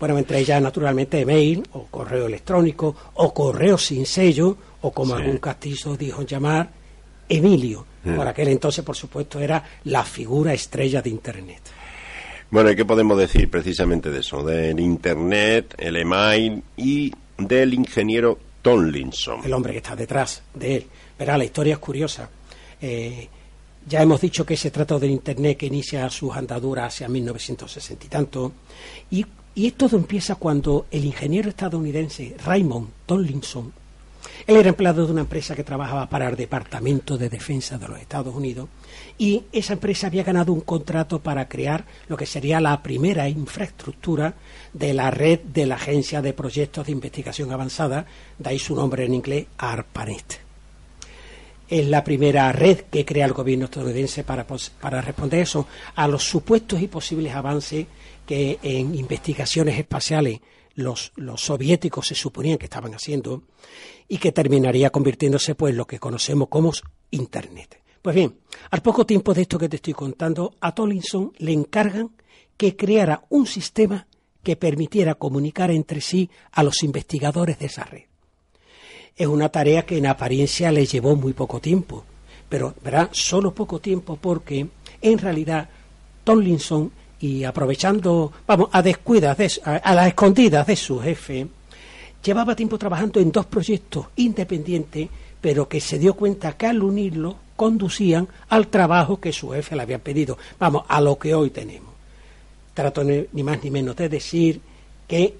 Bueno, 0.00 0.18
entre 0.18 0.40
ellas, 0.40 0.60
naturalmente, 0.60 1.20
email 1.20 1.62
o 1.74 1.84
correo 1.86 2.26
electrónico 2.26 2.96
o 3.14 3.32
correo 3.32 3.78
sin 3.78 4.06
sello 4.06 4.56
o 4.80 4.90
como 4.90 5.14
Sí. 5.14 5.22
algún 5.22 5.38
castizo 5.38 5.96
dijo 5.96 6.22
llamar, 6.22 6.68
Emilio. 7.28 7.86
Por 8.02 8.26
aquel 8.26 8.48
entonces, 8.48 8.82
por 8.84 8.96
supuesto, 8.96 9.38
era 9.38 9.62
la 9.84 10.02
figura 10.02 10.52
estrella 10.52 11.00
de 11.00 11.10
Internet. 11.10 11.60
Bueno, 12.50 12.70
¿y 12.72 12.74
qué 12.76 12.84
podemos 12.84 13.16
decir 13.18 13.48
precisamente 13.48 14.10
de 14.10 14.18
eso? 14.20 14.42
Del 14.42 14.80
Internet, 14.80 15.74
el 15.78 15.96
email 15.96 16.62
y 16.76 17.12
del 17.38 17.74
ingeniero 17.74 18.38
El 19.44 19.52
hombre 19.52 19.72
que 19.72 19.78
está 19.78 19.96
detrás 19.96 20.42
de 20.54 20.76
él. 20.76 20.86
Verá, 21.18 21.38
la 21.38 21.44
historia 21.44 21.74
es 21.74 21.78
curiosa. 21.78 22.28
Eh, 22.80 23.28
ya 23.86 24.02
hemos 24.02 24.20
dicho 24.20 24.44
que 24.44 24.56
se 24.56 24.70
trata 24.70 24.98
del 24.98 25.10
Internet 25.10 25.58
que 25.58 25.66
inicia 25.66 26.08
sus 26.10 26.34
andaduras 26.36 26.94
hacia 26.94 27.08
1960 27.08 28.06
y 28.06 28.08
tanto. 28.08 28.52
Y, 29.10 29.26
y 29.54 29.70
todo 29.72 29.96
empieza 29.96 30.34
cuando 30.34 30.86
el 30.90 31.04
ingeniero 31.04 31.48
estadounidense 31.48 32.36
Raymond 32.44 32.88
Tomlinson, 33.06 33.72
él 34.46 34.56
era 34.56 34.68
empleado 34.68 35.06
de 35.06 35.12
una 35.12 35.22
empresa 35.22 35.54
que 35.54 35.64
trabajaba 35.64 36.08
para 36.08 36.28
el 36.28 36.36
Departamento 36.36 37.16
de 37.16 37.28
Defensa 37.28 37.78
de 37.78 37.88
los 37.88 37.98
Estados 37.98 38.34
Unidos 38.34 38.68
y 39.20 39.44
esa 39.52 39.74
empresa 39.74 40.06
había 40.06 40.24
ganado 40.24 40.50
un 40.50 40.62
contrato 40.62 41.18
para 41.18 41.46
crear 41.46 41.84
lo 42.08 42.16
que 42.16 42.24
sería 42.24 42.58
la 42.58 42.82
primera 42.82 43.28
infraestructura 43.28 44.32
de 44.72 44.94
la 44.94 45.10
red 45.10 45.40
de 45.40 45.66
la 45.66 45.74
Agencia 45.74 46.22
de 46.22 46.32
Proyectos 46.32 46.86
de 46.86 46.92
Investigación 46.92 47.52
Avanzada, 47.52 48.06
de 48.38 48.48
ahí 48.48 48.58
su 48.58 48.74
nombre 48.74 49.04
en 49.04 49.12
inglés, 49.12 49.46
ARPANET. 49.58 50.40
Es 51.68 51.86
la 51.86 52.02
primera 52.02 52.50
red 52.52 52.78
que 52.90 53.04
crea 53.04 53.26
el 53.26 53.34
gobierno 53.34 53.66
estadounidense 53.66 54.24
para, 54.24 54.46
responder 55.02 55.40
eso, 55.40 55.66
a 55.96 56.08
los 56.08 56.24
supuestos 56.24 56.80
y 56.80 56.88
posibles 56.88 57.34
avances 57.34 57.88
que 58.24 58.58
en 58.62 58.94
investigaciones 58.94 59.78
espaciales 59.78 60.40
los, 60.76 61.12
los 61.16 61.42
soviéticos 61.42 62.06
se 62.06 62.14
suponían 62.14 62.56
que 62.56 62.64
estaban 62.64 62.94
haciendo 62.94 63.42
y 64.08 64.16
que 64.16 64.32
terminaría 64.32 64.88
convirtiéndose 64.88 65.54
pues 65.54 65.72
en 65.72 65.76
lo 65.76 65.86
que 65.86 65.98
conocemos 65.98 66.48
como 66.48 66.72
Internet. 67.10 67.80
Pues 68.02 68.14
bien, 68.14 68.34
al 68.70 68.80
poco 68.80 69.04
tiempo 69.04 69.34
de 69.34 69.42
esto 69.42 69.58
que 69.58 69.68
te 69.68 69.76
estoy 69.76 69.92
contando, 69.92 70.54
a 70.60 70.74
Tomlinson 70.74 71.32
le 71.38 71.52
encargan 71.52 72.10
que 72.56 72.74
creara 72.74 73.24
un 73.28 73.46
sistema 73.46 74.06
que 74.42 74.56
permitiera 74.56 75.16
comunicar 75.16 75.70
entre 75.70 76.00
sí 76.00 76.30
a 76.52 76.62
los 76.62 76.82
investigadores 76.82 77.58
de 77.58 77.66
esa 77.66 77.84
red. 77.84 78.04
Es 79.16 79.26
una 79.26 79.50
tarea 79.50 79.84
que 79.84 79.98
en 79.98 80.06
apariencia 80.06 80.72
le 80.72 80.86
llevó 80.86 81.14
muy 81.14 81.34
poco 81.34 81.60
tiempo, 81.60 82.04
pero 82.48 82.74
verá, 82.82 83.10
solo 83.12 83.52
poco 83.52 83.80
tiempo 83.80 84.16
porque 84.16 84.66
en 85.02 85.18
realidad 85.18 85.68
Tomlinson 86.24 86.90
y 87.20 87.44
aprovechando, 87.44 88.32
vamos, 88.46 88.70
a 88.72 88.80
descuidas, 88.80 89.36
de 89.36 89.52
a, 89.64 89.76
a 89.76 89.94
las 89.94 90.08
escondidas 90.08 90.66
de 90.66 90.76
su 90.76 91.00
jefe, 91.00 91.46
llevaba 92.24 92.56
tiempo 92.56 92.78
trabajando 92.78 93.20
en 93.20 93.30
dos 93.30 93.44
proyectos 93.44 94.06
independientes, 94.16 95.08
pero 95.40 95.68
que 95.68 95.80
se 95.80 95.98
dio 95.98 96.14
cuenta 96.14 96.56
que 96.56 96.66
al 96.66 96.82
unirlos 96.82 97.34
conducían 97.56 98.28
al 98.48 98.68
trabajo 98.68 99.20
que 99.20 99.32
su 99.32 99.50
jefe 99.50 99.76
le 99.76 99.82
había 99.82 99.98
pedido, 99.98 100.38
vamos, 100.58 100.84
a 100.88 101.00
lo 101.00 101.18
que 101.18 101.34
hoy 101.34 101.50
tenemos. 101.50 101.90
Trato 102.74 103.04
ni 103.04 103.42
más 103.42 103.62
ni 103.62 103.70
menos 103.70 103.96
de 103.96 104.08
decir 104.08 104.60
que 105.06 105.34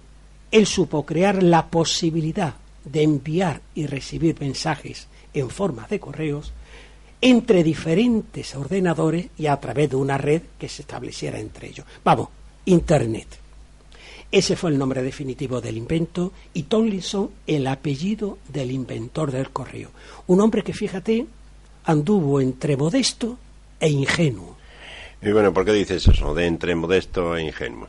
él 0.50 0.66
supo 0.66 1.06
crear 1.06 1.42
la 1.42 1.66
posibilidad 1.68 2.54
de 2.84 3.02
enviar 3.02 3.60
y 3.74 3.86
recibir 3.86 4.38
mensajes 4.40 5.06
en 5.32 5.48
forma 5.48 5.86
de 5.88 6.00
correos 6.00 6.52
entre 7.20 7.62
diferentes 7.62 8.54
ordenadores 8.54 9.26
y 9.38 9.46
a 9.46 9.58
través 9.58 9.90
de 9.90 9.96
una 9.96 10.18
red 10.18 10.42
que 10.58 10.68
se 10.68 10.82
estableciera 10.82 11.38
entre 11.38 11.68
ellos. 11.68 11.86
Vamos, 12.02 12.28
Internet. 12.64 13.28
Ese 14.32 14.54
fue 14.56 14.70
el 14.70 14.78
nombre 14.78 15.02
definitivo 15.02 15.60
del 15.60 15.76
invento 15.76 16.32
y 16.54 16.64
Tomlinson 16.64 17.30
el 17.48 17.66
apellido 17.66 18.38
del 18.48 18.70
inventor 18.70 19.32
del 19.32 19.50
correo. 19.50 19.90
Un 20.28 20.40
hombre 20.40 20.62
que, 20.62 20.72
fíjate, 20.72 21.26
anduvo 21.84 22.40
entre 22.40 22.76
modesto 22.76 23.38
e 23.80 23.88
ingenuo. 23.88 24.56
Y 25.22 25.32
bueno, 25.32 25.52
¿por 25.52 25.64
qué 25.64 25.72
dices 25.72 26.06
eso? 26.06 26.32
De 26.34 26.46
entre 26.46 26.74
modesto 26.76 27.36
e 27.36 27.42
ingenuo. 27.42 27.88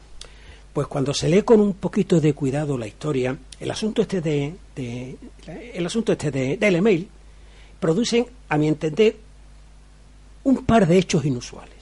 Pues 0.74 0.88
cuando 0.88 1.14
se 1.14 1.30
lee 1.30 1.44
con 1.44 1.60
un 1.60 1.74
poquito 1.76 2.20
de 2.20 2.34
cuidado 2.34 2.78
la 2.78 2.88
historia, 2.88 3.38
el 3.60 3.70
asunto 3.72 4.02
este 4.02 4.22
de, 4.22 4.56
de- 4.76 5.18
el 5.74 5.86
asunto 5.86 6.14
este 6.14 6.32
de, 6.32 6.58
del 6.58 6.76
email 6.78 7.08
producen, 7.80 8.26
a 8.50 8.58
mi 8.58 8.68
entender, 8.68 9.16
un 10.44 10.66
par 10.66 10.88
de 10.88 10.98
hechos 10.98 11.24
inusuales. 11.26 11.76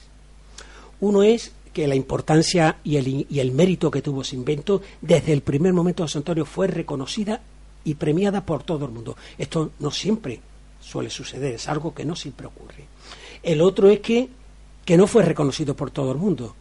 Uno 1.00 1.22
es 1.22 1.52
que 1.72 1.86
la 1.86 1.94
importancia 1.94 2.78
y 2.84 2.96
el, 2.96 3.26
y 3.28 3.38
el 3.38 3.52
mérito 3.52 3.90
que 3.90 4.02
tuvo 4.02 4.22
ese 4.22 4.36
invento 4.36 4.82
desde 5.00 5.32
el 5.32 5.42
primer 5.42 5.72
momento 5.72 6.02
de 6.02 6.08
José 6.08 6.18
Antonio 6.18 6.44
fue 6.44 6.66
reconocida 6.66 7.40
y 7.84 7.94
premiada 7.94 8.44
por 8.44 8.62
todo 8.62 8.84
el 8.86 8.92
mundo. 8.92 9.16
Esto 9.38 9.72
no 9.78 9.90
siempre 9.90 10.40
suele 10.80 11.10
suceder, 11.10 11.54
es 11.54 11.68
algo 11.68 11.94
que 11.94 12.04
no 12.04 12.16
siempre 12.16 12.46
ocurre. 12.46 12.86
El 13.42 13.60
otro 13.60 13.88
es 13.88 14.00
que, 14.00 14.28
que 14.84 14.96
no 14.96 15.06
fue 15.06 15.24
reconocido 15.24 15.74
por 15.74 15.90
todo 15.90 16.12
el 16.12 16.18
mundo 16.18 16.54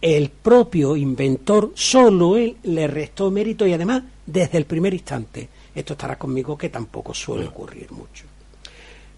el 0.00 0.30
propio 0.30 0.96
inventor, 0.96 1.72
solo 1.74 2.36
él 2.36 2.56
le 2.64 2.86
restó 2.86 3.30
mérito 3.30 3.66
y 3.66 3.72
además 3.72 4.02
desde 4.24 4.58
el 4.58 4.66
primer 4.66 4.92
instante. 4.94 5.48
Esto 5.74 5.94
estará 5.94 6.18
conmigo 6.18 6.56
que 6.56 6.68
tampoco 6.68 7.14
suele 7.14 7.46
ocurrir 7.46 7.90
mucho. 7.92 8.24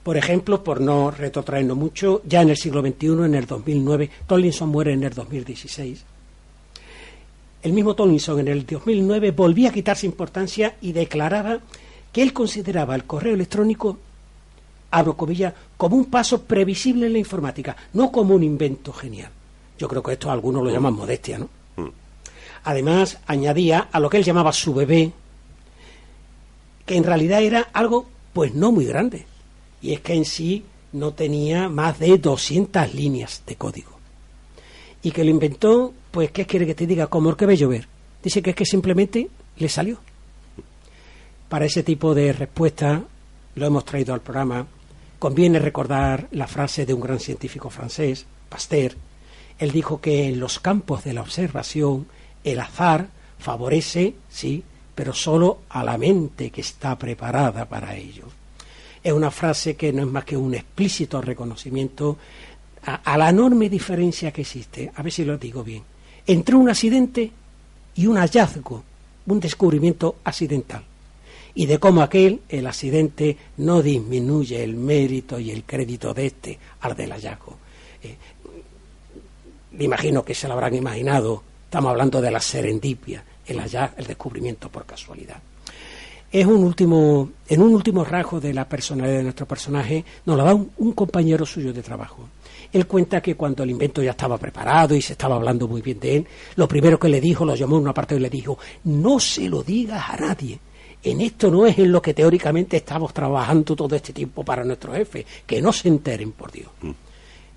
Por 0.09 0.17
ejemplo, 0.17 0.65
por 0.65 0.81
no 0.81 1.11
retrotraernos 1.11 1.77
mucho, 1.77 2.23
ya 2.25 2.41
en 2.41 2.49
el 2.49 2.57
siglo 2.57 2.81
XXI, 2.81 3.27
en 3.27 3.35
el 3.35 3.45
2009, 3.45 4.11
Tomlinson 4.27 4.71
muere 4.71 4.95
en 4.95 5.03
el 5.03 5.13
2016. 5.13 6.03
El 7.61 7.73
mismo 7.75 7.95
Tomlinson 7.95 8.41
en 8.41 8.49
el 8.49 8.65
2009 8.65 9.33
volvía 9.33 9.69
a 9.69 9.73
quitarse 9.75 10.07
importancia 10.07 10.77
y 10.81 10.93
declaraba 10.93 11.59
que 12.11 12.23
él 12.23 12.33
consideraba 12.33 12.95
el 12.95 13.05
correo 13.05 13.35
electrónico, 13.35 13.99
abro 14.93 15.15
comillas, 15.15 15.53
como 15.77 15.97
un 15.97 16.07
paso 16.07 16.43
previsible 16.43 17.05
en 17.05 17.13
la 17.13 17.19
informática, 17.19 17.77
no 17.93 18.11
como 18.11 18.35
un 18.35 18.43
invento 18.43 18.95
genial. 18.95 19.31
Yo 19.79 19.89
creo 19.89 20.03
que 20.03 20.13
esto 20.13 20.31
algunos 20.31 20.65
lo 20.65 20.71
llaman 20.71 20.95
modestia, 20.95 21.39
¿no? 21.39 21.51
Además, 22.65 23.19
añadía 23.27 23.89
a 23.93 24.01
lo 24.01 24.09
que 24.09 24.17
él 24.17 24.25
llamaba 24.25 24.55
su 24.55 24.73
bebé, 24.73 25.13
que 26.87 26.97
en 26.97 27.05
realidad 27.05 27.43
era 27.43 27.69
algo, 27.75 28.07
pues 28.33 28.55
no 28.55 28.73
muy 28.73 28.87
grande. 28.87 29.27
Y 29.81 29.93
es 29.93 30.01
que 30.01 30.15
en 30.15 30.25
sí 30.25 30.65
no 30.93 31.13
tenía 31.13 31.69
más 31.69 31.99
de 31.99 32.19
200 32.19 32.95
líneas 32.95 33.43
de 33.47 33.57
código. 33.57 33.99
Y 35.03 35.11
que 35.11 35.25
lo 35.25 35.31
inventó, 35.31 35.95
pues, 36.11 36.31
¿qué 36.33 36.47
quiere 36.47 36.67
que 36.67 36.75
te 36.75 36.87
diga? 36.87 37.07
Como 37.07 37.31
el 37.31 37.37
que 37.37 37.47
ve 37.47 37.57
llover. 37.57 37.87
Dice 38.23 38.43
que 38.43 38.51
es 38.51 38.57
que 38.57 38.67
simplemente 38.67 39.29
le 39.57 39.69
salió. 39.69 39.99
Para 41.49 41.67
ese 41.67 41.83
tipo 41.83 42.15
de 42.15 42.33
respuesta 42.33 43.03
lo 43.55 43.67
hemos 43.67 43.85
traído 43.85 44.15
al 44.15 44.21
programa. 44.21 44.67
Conviene 45.19 45.59
recordar 45.59 46.29
la 46.33 46.47
frase 46.47 46.85
de 46.87 46.95
un 46.95 47.01
gran 47.01 47.21
científico 47.21 47.71
francés, 47.71 48.27
Pasteur. 48.49 48.95
Él 49.59 49.73
dijo 49.73 50.01
que 50.01 50.29
en 50.29 50.41
los 50.41 50.61
campos 50.61 51.05
de 51.05 51.13
la 51.13 51.23
observación 51.23 52.07
el 52.45 52.61
azar 52.61 53.09
favorece, 53.39 54.15
sí, 54.29 54.63
pero 54.95 55.13
solo 55.13 55.61
a 55.69 55.83
la 55.85 55.99
mente 55.99 56.51
que 56.51 56.61
está 56.61 56.99
preparada 56.99 57.69
para 57.69 57.97
ello. 57.97 58.27
Es 59.03 59.13
una 59.13 59.31
frase 59.31 59.77
que 59.77 59.93
no 59.93 60.03
es 60.03 60.09
más 60.09 60.25
que 60.25 60.37
un 60.37 60.55
explícito 60.55 61.21
reconocimiento 61.21 62.19
a, 62.85 63.19
la 63.19 63.29
enorme 63.29 63.69
diferencia 63.69 64.33
que 64.33 64.43
existe, 64.43 64.91
a 64.95 65.03
ver 65.03 65.13
si 65.13 65.25
lo 65.25 65.37
digo 65.37 65.63
bien, 65.63 65.83
entre 66.27 66.55
un 66.55 66.69
accidente 66.69 67.31
y 67.95 68.07
un 68.07 68.17
hallazgo, 68.17 68.83
un 69.27 69.41
descubrimiento 69.41 70.17
accidental 70.25 70.83
y 71.55 71.67
de 71.67 71.79
cómo 71.79 72.03
aquel, 72.03 72.43
el 72.49 72.67
accidente, 72.67 73.37
no 73.59 73.83
disminuye 73.83 74.63
el 74.63 74.75
mérito 74.75 75.39
y 75.39 75.51
el 75.51 75.65
crédito 75.65 76.15
de 76.15 76.27
este 76.27 76.59
al 76.81 76.95
del 76.95 77.11
hallazgo. 77.11 77.59
Eh, 78.03 78.17
me 79.73 79.85
imagino 79.85 80.25
que 80.25 80.35
se 80.35 80.47
lo 80.47 80.55
habrán 80.55 80.75
imaginado, 80.75 81.43
estamos 81.65 81.91
hablando 81.91 82.21
de 82.21 82.31
la 82.31 82.41
serendipia, 82.41 83.25
el 83.47 83.59
hallazgo, 83.59 83.97
el 83.99 84.07
descubrimiento 84.07 84.71
por 84.71 84.87
casualidad. 84.87 85.43
Es 86.31 86.47
un 86.47 86.63
último, 86.63 87.31
en 87.49 87.63
un 87.63 87.75
último 87.75 88.05
rasgo 88.05 88.39
de 88.39 88.53
la 88.53 88.69
personalidad 88.69 89.17
de 89.17 89.23
nuestro 89.23 89.47
personaje, 89.47 90.05
nos 90.27 90.37
lo 90.37 90.45
da 90.45 90.55
un, 90.55 90.93
compañero 90.93 91.47
suyo 91.47 91.73
de 91.73 91.83
trabajo. 91.83 92.29
Él 92.71 92.87
cuenta 92.87 93.23
que 93.23 93.35
cuando 93.35 93.63
el 93.63 93.71
invento 93.71 94.03
ya 94.03 94.11
estaba 94.11 94.37
preparado 94.37 94.95
y 94.95 95.01
se 95.01 95.15
estaba 95.15 95.37
hablando 95.37 95.67
muy 95.67 95.81
bien 95.81 95.99
de 95.99 96.17
él, 96.17 96.27
lo 96.57 96.69
primero 96.69 96.99
que 96.99 97.09
le 97.09 97.21
dijo, 97.21 97.47
lo 97.47 97.55
llamó 97.55 97.77
en 97.77 97.83
una 97.85 97.95
parte 97.95 98.15
y 98.15 98.19
le 98.19 98.29
dijo, 98.29 98.59
no 98.85 99.19
se 99.19 99.49
lo 99.49 99.63
digas 99.63 100.05
a 100.11 100.17
nadie, 100.19 100.59
en 101.03 101.21
esto 101.23 101.51
no 101.51 101.67
es 101.67 101.79
en 101.79 101.93
lo 101.93 102.03
que 102.03 102.13
teóricamente 102.13 102.77
estamos 102.77 103.15
trabajando 103.15 103.75
todo 103.75 103.97
este 103.97 104.13
tiempo 104.13 104.45
para 104.45 104.65
nuestros 104.65 104.97
jefes, 104.97 105.25
que 105.47 105.63
no 105.63 105.73
se 105.73 105.89
enteren, 105.89 106.33
por 106.33 106.53
Dios. 106.53 106.69
Mm. 106.83 106.91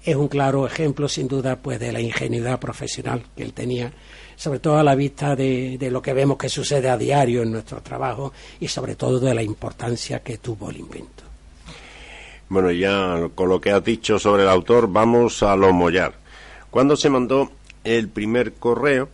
Es 0.03 0.15
un 0.15 0.27
claro 0.27 0.65
ejemplo, 0.65 1.07
sin 1.07 1.27
duda, 1.27 1.57
pues 1.57 1.79
de 1.79 1.91
la 1.91 2.01
ingenuidad 2.01 2.59
profesional 2.59 3.23
que 3.35 3.43
él 3.43 3.53
tenía, 3.53 3.93
sobre 4.35 4.59
todo 4.59 4.77
a 4.77 4.83
la 4.83 4.95
vista 4.95 5.35
de, 5.35 5.77
de 5.77 5.91
lo 5.91 6.01
que 6.01 6.13
vemos 6.13 6.37
que 6.37 6.49
sucede 6.49 6.89
a 6.89 6.97
diario 6.97 7.43
en 7.43 7.51
nuestro 7.51 7.81
trabajo 7.81 8.33
y 8.59 8.67
sobre 8.67 8.95
todo 8.95 9.19
de 9.19 9.35
la 9.35 9.43
importancia 9.43 10.21
que 10.21 10.39
tuvo 10.39 10.71
el 10.71 10.77
invento. 10.77 11.23
Bueno, 12.49 12.71
ya 12.71 13.29
con 13.33 13.47
lo 13.47 13.61
que 13.61 13.71
has 13.71 13.83
dicho 13.83 14.19
sobre 14.19 14.43
el 14.43 14.49
autor, 14.49 14.91
vamos 14.91 15.41
a 15.41 15.55
lo 15.55 15.71
mollar. 15.71 16.15
¿Cuándo 16.69 16.97
se 16.97 17.09
mandó 17.09 17.51
el 17.83 18.09
primer 18.09 18.53
correo? 18.53 19.07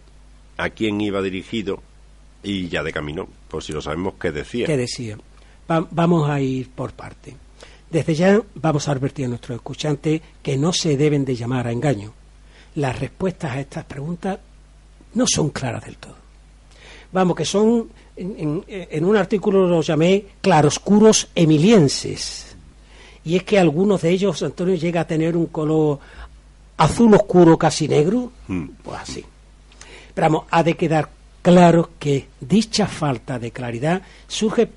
¿A 0.58 0.70
quién 0.70 1.00
iba 1.02 1.22
dirigido? 1.22 1.84
Y 2.42 2.70
ya 2.70 2.82
de 2.82 2.92
camino, 2.92 3.28
pues 3.48 3.66
si 3.66 3.74
lo 3.74 3.82
sabemos, 3.82 4.16
¿qué 4.20 4.32
decía? 4.32 4.66
¿Qué 4.66 4.78
decía? 4.78 5.18
vamos 5.68 6.30
a 6.30 6.40
ir 6.40 6.70
por 6.70 6.94
parte. 6.94 7.36
Desde 7.90 8.16
ya 8.16 8.42
vamos 8.56 8.88
a 8.88 8.92
advertir 8.92 9.26
a 9.26 9.30
nuestros 9.30 9.56
escuchantes 9.56 10.22
que 10.42 10.58
no 10.58 10.74
se 10.74 10.98
deben 10.98 11.24
de 11.24 11.36
llamar 11.36 11.68
a 11.68 11.72
engaño. 11.72 12.14
Las 12.76 13.00
respuestas 13.00 13.52
a 13.52 13.60
estas 13.60 13.86
preguntas 13.86 14.40
no 15.14 15.26
son 15.26 15.50
claras 15.50 15.86
del 15.86 15.98
todo. 15.98 16.16
Vamos, 17.12 17.36
que 17.36 17.46
son, 17.46 17.90
en, 18.16 18.64
en 18.68 19.06
un 19.06 19.16
artículo 19.16 19.68
los 19.68 19.88
llamé 19.88 20.26
claroscuros 20.42 21.30
emilienses. 21.34 22.56
Y 23.24 23.36
es 23.38 23.44
que 23.44 23.58
algunos 23.58 24.02
de 24.02 24.10
ellos, 24.10 24.44
Antonio, 24.44 24.76
llega 24.76 25.02
a 25.02 25.08
tener 25.08 25.36
un 25.36 25.48
color 25.48 26.00
azul 26.78 27.14
oscuro 27.14 27.58
casi 27.58 27.88
negro. 27.88 28.32
Hmm. 28.48 28.68
Pues 28.84 29.00
así. 29.00 29.26
Pero 30.14 30.26
vamos, 30.26 30.44
ha 30.52 30.64
de 30.64 30.76
quedar 30.76 31.10
claro 31.42 31.92
que 32.00 32.28
dicha 32.40 32.88
falta 32.88 33.40
de 33.40 33.52
claridad 33.52 34.02
surge 34.28 34.70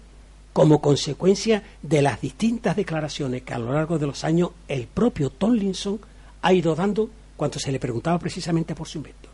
como 0.52 0.80
consecuencia 0.80 1.62
de 1.82 2.02
las 2.02 2.20
distintas 2.20 2.76
declaraciones 2.76 3.42
que 3.42 3.54
a 3.54 3.58
lo 3.58 3.72
largo 3.72 3.98
de 3.98 4.06
los 4.06 4.24
años 4.24 4.50
el 4.68 4.86
propio 4.86 5.30
Tomlinson 5.30 6.00
ha 6.42 6.52
ido 6.52 6.74
dando 6.74 7.10
cuando 7.36 7.58
se 7.58 7.72
le 7.72 7.78
preguntaba 7.78 8.18
precisamente 8.18 8.74
por 8.74 8.88
su 8.88 8.98
invento. 8.98 9.28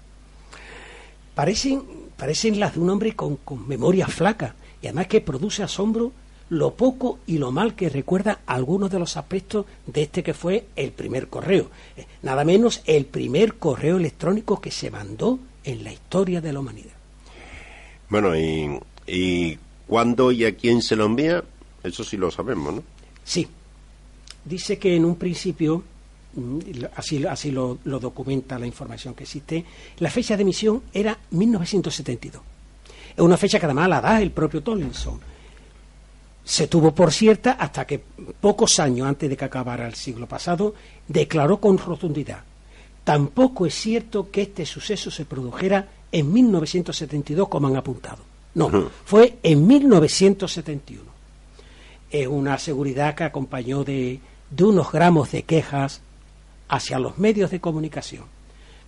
Parecen, 1.34 1.82
parecen 2.16 2.60
las 2.60 2.74
de 2.74 2.80
un 2.80 2.90
hombre 2.90 3.14
con, 3.14 3.36
con 3.36 3.66
memoria 3.66 4.06
flaca 4.06 4.54
y 4.80 4.86
además 4.86 5.06
que 5.06 5.20
produce 5.20 5.62
asombro 5.62 6.12
lo 6.48 6.74
poco 6.74 7.18
y 7.26 7.38
lo 7.38 7.50
mal 7.50 7.74
que 7.74 7.88
recuerda 7.88 8.40
algunos 8.46 8.90
de 8.90 8.98
los 8.98 9.16
aspectos 9.16 9.66
de 9.86 10.02
este 10.02 10.22
que 10.22 10.34
fue 10.34 10.66
el 10.76 10.92
primer 10.92 11.28
correo. 11.28 11.70
Eh, 11.96 12.06
nada 12.22 12.44
menos 12.44 12.82
el 12.86 13.06
primer 13.06 13.54
correo 13.54 13.96
electrónico 13.96 14.60
que 14.60 14.70
se 14.70 14.90
mandó 14.90 15.38
en 15.64 15.82
la 15.82 15.92
historia 15.92 16.40
de 16.40 16.52
la 16.52 16.60
humanidad. 16.60 16.94
Bueno, 18.08 18.36
y, 18.36 18.78
y 19.08 19.58
cuándo 19.86 20.32
y 20.32 20.44
a 20.44 20.56
quién 20.56 20.82
se 20.82 20.96
lo 20.96 21.04
envía, 21.04 21.44
eso 21.82 22.04
sí 22.04 22.16
lo 22.16 22.30
sabemos, 22.30 22.74
¿no? 22.74 22.82
Sí. 23.24 23.46
Dice 24.44 24.78
que 24.78 24.94
en 24.94 25.04
un 25.04 25.16
principio, 25.16 25.82
mm, 26.34 26.58
así, 26.94 27.24
así 27.26 27.50
lo, 27.50 27.78
documenta 27.84 28.58
la 28.58 28.66
información 28.66 29.14
que 29.14 29.24
existe, 29.24 29.64
la 29.98 30.10
fecha 30.10 30.36
de 30.36 30.42
emisión 30.42 30.82
era 30.92 31.18
1972. 31.30 32.42
Es 33.16 33.20
una 33.20 33.36
fecha 33.36 33.58
que 33.58 33.66
además 33.66 33.88
la 33.88 34.00
da 34.00 34.20
el 34.20 34.30
propio 34.30 34.62
Tomlinson. 34.62 35.20
Se 36.44 36.68
tuvo 36.68 36.94
por 36.94 37.12
cierta 37.12 37.52
hasta 37.52 37.86
que 37.86 38.00
pocos 38.40 38.78
años 38.78 39.08
antes 39.08 39.28
de 39.28 39.36
que 39.36 39.44
acabara 39.44 39.86
el 39.86 39.94
siglo 39.94 40.28
pasado 40.28 40.74
declaró 41.08 41.58
con 41.60 41.76
rotundidad. 41.76 42.44
Tampoco 43.02 43.66
es 43.66 43.74
cierto 43.74 44.30
que 44.30 44.42
este 44.42 44.64
suceso 44.66 45.10
se 45.10 45.24
produjera 45.24 45.88
en 46.12 46.32
1972, 46.32 47.48
como 47.48 47.66
han 47.66 47.76
apuntado. 47.76 48.35
No, 48.56 48.70
fue 49.04 49.36
en 49.42 49.66
1971. 49.66 51.02
Es 52.10 52.26
una 52.26 52.56
seguridad 52.56 53.14
que 53.14 53.24
acompañó 53.24 53.84
de, 53.84 54.18
de 54.50 54.64
unos 54.64 54.90
gramos 54.90 55.30
de 55.30 55.42
quejas 55.42 56.00
hacia 56.66 56.98
los 56.98 57.18
medios 57.18 57.50
de 57.50 57.60
comunicación. 57.60 58.24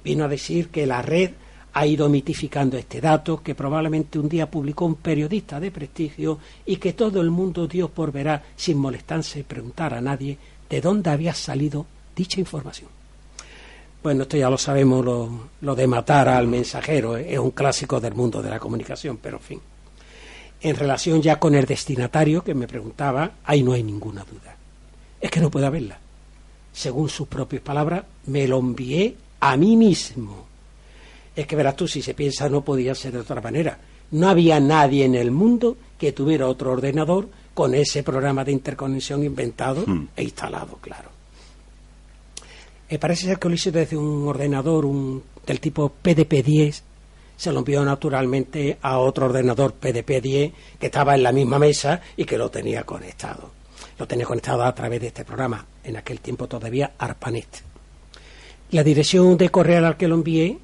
Vino 0.03 0.25
a 0.25 0.29
decir 0.29 0.71
que 0.71 0.87
la 0.87 1.03
red 1.03 1.33
ha 1.75 1.87
ido 1.87 2.09
mitificando 2.09 2.79
este 2.79 3.03
dato, 3.03 3.43
que 3.43 3.55
probablemente 3.55 4.19
un 4.19 4.31
día 4.31 4.51
publicó 4.51 4.87
un 4.87 4.95
periodista 4.95 5.61
de 5.61 5.71
prestigio 5.71 6.39
y 6.65 6.77
que 6.77 6.95
todo 6.95 7.21
el 7.21 7.31
mundo 7.31 7.67
dio 7.67 7.91
por 7.91 8.11
verá 8.11 8.43
sin 8.57 8.79
molestarse 8.79 9.41
y 9.41 9.43
preguntar 9.43 9.93
a 9.93 10.01
nadie 10.01 10.39
de 10.71 10.81
dónde 10.81 11.11
había 11.11 11.35
salido 11.35 11.85
dicha 12.17 12.41
información. 12.41 12.98
Bueno, 14.03 14.23
esto 14.23 14.37
ya 14.37 14.49
lo 14.49 14.59
sabemos, 14.59 15.05
lo, 15.61 15.75
de 15.75 15.87
matar 15.87 16.29
al 16.29 16.47
mensajero 16.47 17.17
¿eh? 17.17 17.33
es 17.33 17.39
un 17.39 17.51
clásico 17.51 18.01
del 18.01 18.15
mundo 18.15 18.41
de 18.41 18.51
la 18.51 18.61
comunicación, 18.61 19.19
pero 19.21 19.39
en 19.39 19.43
fin. 19.43 19.61
En 20.61 20.77
relación 20.77 21.21
ya 21.21 21.39
con 21.39 21.55
el 21.55 21.67
destinatario 21.67 22.43
que 22.43 22.55
me 22.55 22.69
preguntaba, 22.69 23.33
ahí 23.45 23.63
no 23.63 23.73
hay 23.73 23.83
ninguna 23.83 24.25
duda. 24.25 24.57
Es 25.21 25.31
que 25.31 25.41
no 25.41 25.51
puede 25.51 25.67
haberla. 25.67 25.99
Según 26.73 27.09
sus 27.09 27.27
propias 27.27 27.63
palabras, 27.63 28.05
me 28.27 28.47
lo 28.47 28.59
envié 28.59 29.17
a 29.41 29.57
mí 29.57 29.77
mismo. 29.77 30.47
Es 31.35 31.47
que 31.47 31.57
verás 31.57 31.77
tú, 31.77 31.87
si 31.87 32.03
se 32.03 32.15
piensa, 32.15 32.49
no 32.49 32.65
podía 32.65 32.95
ser 32.95 33.13
de 33.13 33.21
otra 33.21 33.41
manera. 33.41 33.79
No 34.13 34.29
había 34.29 34.59
nadie 34.61 35.05
en 35.05 35.15
el 35.15 35.31
mundo 35.31 35.77
que 35.99 36.13
tuviera 36.13 36.47
otro 36.47 36.73
ordenador 36.73 37.29
con 37.53 37.75
ese 37.75 38.03
programa 38.03 38.45
de 38.45 38.53
interconexión 38.53 39.25
inventado 39.25 39.85
hmm. 39.87 40.09
e 40.17 40.23
instalado, 40.23 40.79
claro. 40.81 41.18
Eh, 42.89 42.99
parece 42.99 43.27
ser 43.27 43.39
que 43.39 43.49
hizo 43.53 43.71
desde 43.71 43.97
un 43.97 44.27
ordenador 44.27 44.87
del 45.47 45.61
tipo 45.61 45.93
PDP-10. 46.03 46.83
Se 47.37 47.53
lo 47.53 47.59
envió 47.59 47.85
naturalmente 47.85 48.79
a 48.81 48.99
otro 48.99 49.27
ordenador 49.27 49.75
PDP-10 49.81 50.53
que 50.79 50.87
estaba 50.87 51.15
en 51.15 51.23
la 51.23 51.33
misma 51.33 51.59
mesa 51.59 52.01
y 52.17 52.25
que 52.25 52.39
lo 52.39 52.51
tenía 52.51 52.85
conectado. 52.85 53.51
Lo 53.99 54.07
tenía 54.07 54.27
conectado 54.27 54.65
a 54.65 54.75
través 54.75 55.01
de 55.01 55.09
este 55.09 55.25
programa, 55.25 55.65
en 55.85 55.97
aquel 55.97 56.21
tiempo 56.21 56.47
todavía 56.47 56.93
ARPANET. 56.99 57.63
La 58.71 58.83
dirección 58.83 59.37
de 59.37 59.51
correo 59.51 59.79
a 59.79 59.91
la 59.91 59.97
que 59.97 60.09
lo 60.09 60.15
envié, 60.15 60.59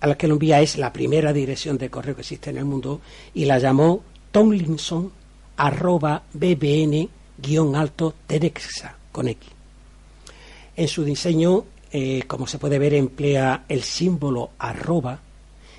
a 0.00 0.06
la 0.06 0.16
que 0.16 0.28
lo 0.28 0.34
envía 0.34 0.60
es 0.60 0.76
la 0.76 0.92
primera 0.92 1.32
dirección 1.32 1.78
de 1.78 1.90
correo 1.90 2.14
que 2.14 2.22
existe 2.22 2.50
en 2.50 2.58
el 2.58 2.64
mundo 2.64 3.00
y 3.32 3.46
la 3.46 3.58
llamó 3.58 4.02
Tomlinson 4.32 5.12
arroba 5.56 6.22
bbn 6.32 7.08
guion 7.38 7.76
alto 7.76 8.14
con 9.12 9.28
X. 9.28 9.53
En 10.76 10.88
su 10.88 11.04
diseño, 11.04 11.64
eh, 11.92 12.24
como 12.26 12.46
se 12.46 12.58
puede 12.58 12.78
ver, 12.78 12.94
emplea 12.94 13.64
el 13.68 13.82
símbolo 13.82 14.50
arroba 14.58 15.20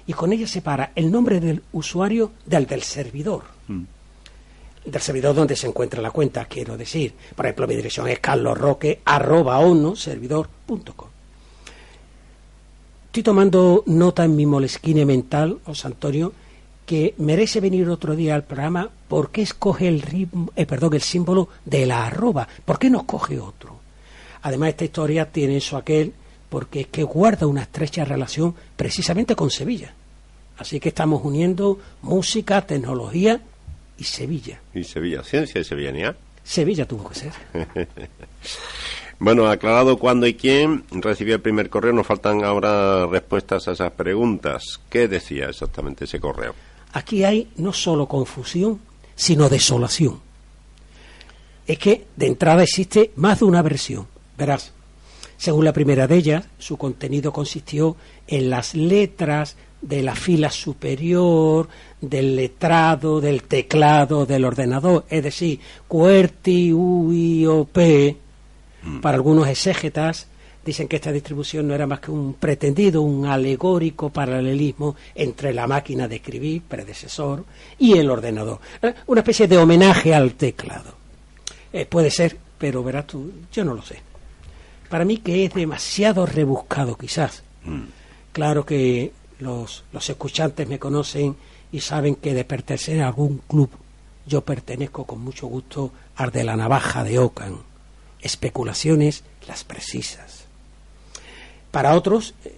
y 0.08 0.14
con 0.14 0.32
ella 0.32 0.48
separa 0.48 0.92
el 0.96 1.12
nombre 1.12 1.40
del 1.40 1.64
usuario 1.74 2.32
del 2.46 2.66
del 2.66 2.84
servidor. 2.84 3.44
Mm. 3.68 3.84
Del 4.86 5.02
servidor 5.02 5.36
donde 5.36 5.56
se 5.56 5.68
encuentra 5.68 6.02
la 6.02 6.12
cuenta, 6.12 6.46
quiero 6.46 6.78
decir. 6.78 7.14
Por 7.36 7.46
ejemplo, 7.46 7.68
mi 7.68 7.76
dirección 7.76 8.08
es 8.08 8.20
carlosroque 8.20 9.02
arroba 9.04 9.60
servidor.com. 9.96 11.10
Estoy 13.08 13.24
tomando 13.24 13.84
nota 13.88 14.26
en 14.26 14.36
mi 14.36 14.46
molesquine 14.46 15.06
mental, 15.06 15.60
José 15.66 15.88
Antonio, 15.88 16.34
que 16.86 17.16
merece 17.18 17.62
venir 17.62 17.90
otro 17.90 18.16
día 18.16 18.36
al 18.36 18.44
programa 18.44 18.90
porque 19.08 19.42
escoge 19.42 19.88
el 19.88 20.02
ritmo, 20.02 20.52
eh, 20.56 20.66
perdón, 20.66 20.94
el 20.94 21.02
símbolo 21.02 21.50
de 21.64 21.86
la 21.86 22.06
arroba. 22.06 22.48
¿Por 22.64 22.78
qué 22.78 22.90
no 22.90 23.00
escoge 23.00 23.40
otro? 23.40 23.75
Además, 24.46 24.70
esta 24.70 24.86
historia 24.86 25.26
tiene 25.32 25.58
eso 25.58 25.76
aquel, 25.76 26.14
porque 26.50 26.82
es 26.82 26.88
que 26.88 27.02
guarda 27.02 27.48
una 27.48 27.64
estrecha 27.64 28.06
relación 28.06 28.54
precisamente 28.76 29.36
con 29.36 29.50
Sevilla. 29.50 29.92
Así 30.60 30.80
que 30.80 30.90
estamos 30.90 31.26
uniendo 31.26 31.80
música, 32.04 32.62
tecnología 32.62 33.42
y 33.98 34.04
Sevilla. 34.04 34.62
Y 34.76 34.84
Sevilla, 34.84 35.24
ciencia 35.24 35.60
y 35.60 35.64
sevillanía. 35.64 36.16
Sevilla 36.44 36.88
tuvo 36.88 37.10
que 37.10 37.16
ser. 37.16 37.34
bueno, 39.20 39.48
aclarado 39.48 39.98
cuándo 39.98 40.28
y 40.28 40.36
quién 40.36 40.84
recibió 40.92 41.34
el 41.34 41.42
primer 41.42 41.72
correo, 41.72 41.94
nos 41.94 42.06
faltan 42.06 42.44
ahora 42.44 43.08
respuestas 43.08 43.68
a 43.68 43.72
esas 43.72 43.94
preguntas. 43.94 44.80
¿Qué 44.92 45.08
decía 45.08 45.50
exactamente 45.50 46.06
ese 46.06 46.20
correo? 46.20 46.54
Aquí 46.94 47.24
hay 47.24 47.50
no 47.58 47.74
solo 47.74 48.08
confusión, 48.08 48.80
sino 49.16 49.50
desolación. 49.50 50.20
Es 51.66 51.80
que 51.80 52.06
de 52.16 52.28
entrada 52.28 52.62
existe 52.62 53.10
más 53.16 53.40
de 53.40 53.46
una 53.46 53.64
versión. 53.64 54.14
Verás, 54.38 54.74
según 55.38 55.66
la 55.66 55.74
primera 55.74 56.08
de 56.08 56.16
ellas, 56.16 56.48
su 56.58 56.78
contenido 56.78 57.32
consistió 57.32 57.96
en 58.28 58.50
las 58.50 58.76
letras 58.76 59.56
de 59.82 60.02
la 60.02 60.16
fila 60.16 60.50
superior, 60.50 61.68
del 62.02 62.36
letrado, 62.36 63.22
del 63.22 63.44
teclado, 63.44 64.26
del 64.26 64.46
ordenador, 64.46 65.06
es 65.10 65.24
decir, 65.24 65.60
QWERTY, 65.88 66.74
UI 66.74 67.46
o 67.46 67.66
P. 67.66 68.18
Mm. 68.84 69.00
Para 69.02 69.18
algunos 69.18 69.48
exégetas 69.48 70.28
dicen 70.66 70.88
que 70.88 70.96
esta 70.96 71.12
distribución 71.12 71.68
no 71.68 71.76
era 71.76 71.86
más 71.86 72.00
que 72.00 72.10
un 72.10 72.34
pretendido, 72.34 73.04
un 73.04 73.28
alegórico 73.28 74.10
paralelismo 74.10 74.96
entre 75.14 75.54
la 75.54 75.68
máquina 75.68 76.08
de 76.08 76.16
escribir, 76.16 76.64
predecesor, 76.64 77.46
y 77.78 77.98
el 77.98 78.10
ordenador. 78.10 78.60
Eh, 78.82 78.94
una 79.06 79.22
especie 79.22 79.48
de 79.48 79.58
homenaje 79.58 80.16
al 80.16 80.34
teclado. 80.34 80.96
Eh, 81.72 81.86
puede 81.86 82.10
ser, 82.10 82.38
pero 82.58 82.84
verás 82.84 83.06
tú, 83.06 83.32
yo 83.52 83.64
no 83.64 83.76
lo 83.76 83.84
sé. 83.84 84.05
Para 84.90 85.06
mí 85.06 85.18
que 85.18 85.46
es 85.46 85.54
demasiado 85.54 86.26
rebuscado 86.26 86.98
quizás. 86.98 87.44
Mm. 87.64 87.84
Claro 88.32 88.66
que 88.66 89.12
los, 89.40 89.84
los 89.92 90.10
escuchantes 90.10 90.68
me 90.68 90.80
conocen 90.80 91.36
y 91.72 91.80
saben 91.82 92.16
que 92.16 92.34
de 92.34 92.46
pertenecer 92.46 93.02
a 93.02 93.08
algún 93.08 93.42
club 93.48 93.70
yo 94.28 94.42
pertenezco 94.42 95.06
con 95.06 95.22
mucho 95.22 95.48
gusto 95.48 95.92
al 96.16 96.32
de 96.32 96.44
la 96.44 96.56
navaja 96.56 97.04
de 97.04 97.20
Ocan. 97.20 97.58
Especulaciones 98.22 99.24
las 99.48 99.64
precisas. 99.64 100.46
Para 101.72 101.94
otros, 101.94 102.34
eh, 102.44 102.58